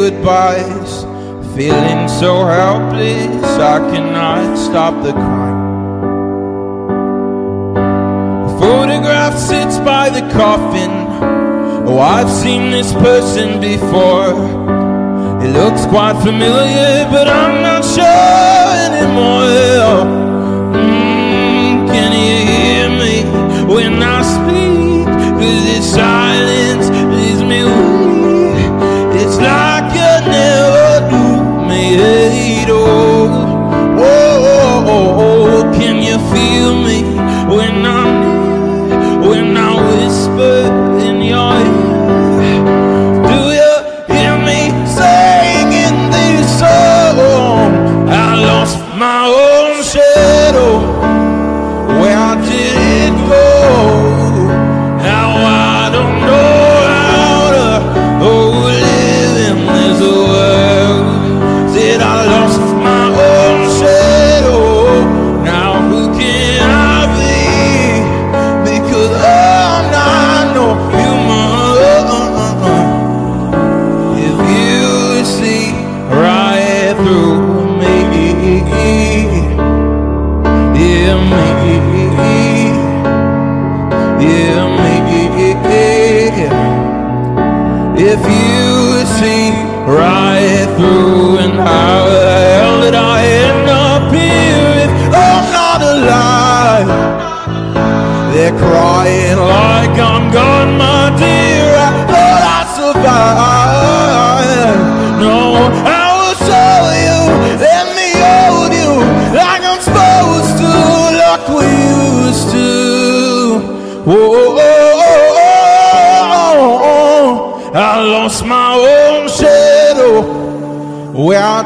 [0.04, 1.04] goodbyes,
[1.56, 5.64] feeling so helpless, I cannot stop the crying.
[8.48, 10.92] A photograph sits by the coffin.
[11.88, 14.34] Oh, I've seen this person before.
[15.42, 20.04] It looks quite familiar, but I'm not sure anymore.
[20.84, 23.14] Mm, can you hear me
[23.74, 25.06] when I speak?
[25.38, 26.63] Cause this silence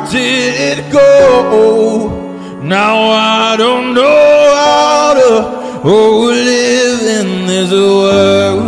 [0.06, 2.08] Did it go?
[2.62, 5.30] Now I don't know how to
[5.84, 8.62] oh, live in this world.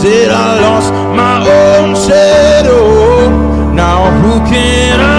[0.00, 3.72] Said I lost my own shadow.
[3.72, 5.11] Now who can I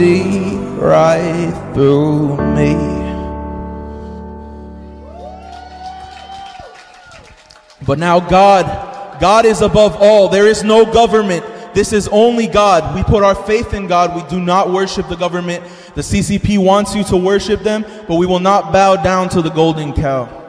[0.00, 2.72] see right through me.
[7.86, 10.30] But now God, God is above all.
[10.30, 11.44] There is no government.
[11.74, 12.94] This is only God.
[12.94, 14.16] We put our faith in God.
[14.16, 15.64] We do not worship the government.
[15.94, 19.50] The CCP wants you to worship them, but we will not bow down to the
[19.50, 20.39] golden cow.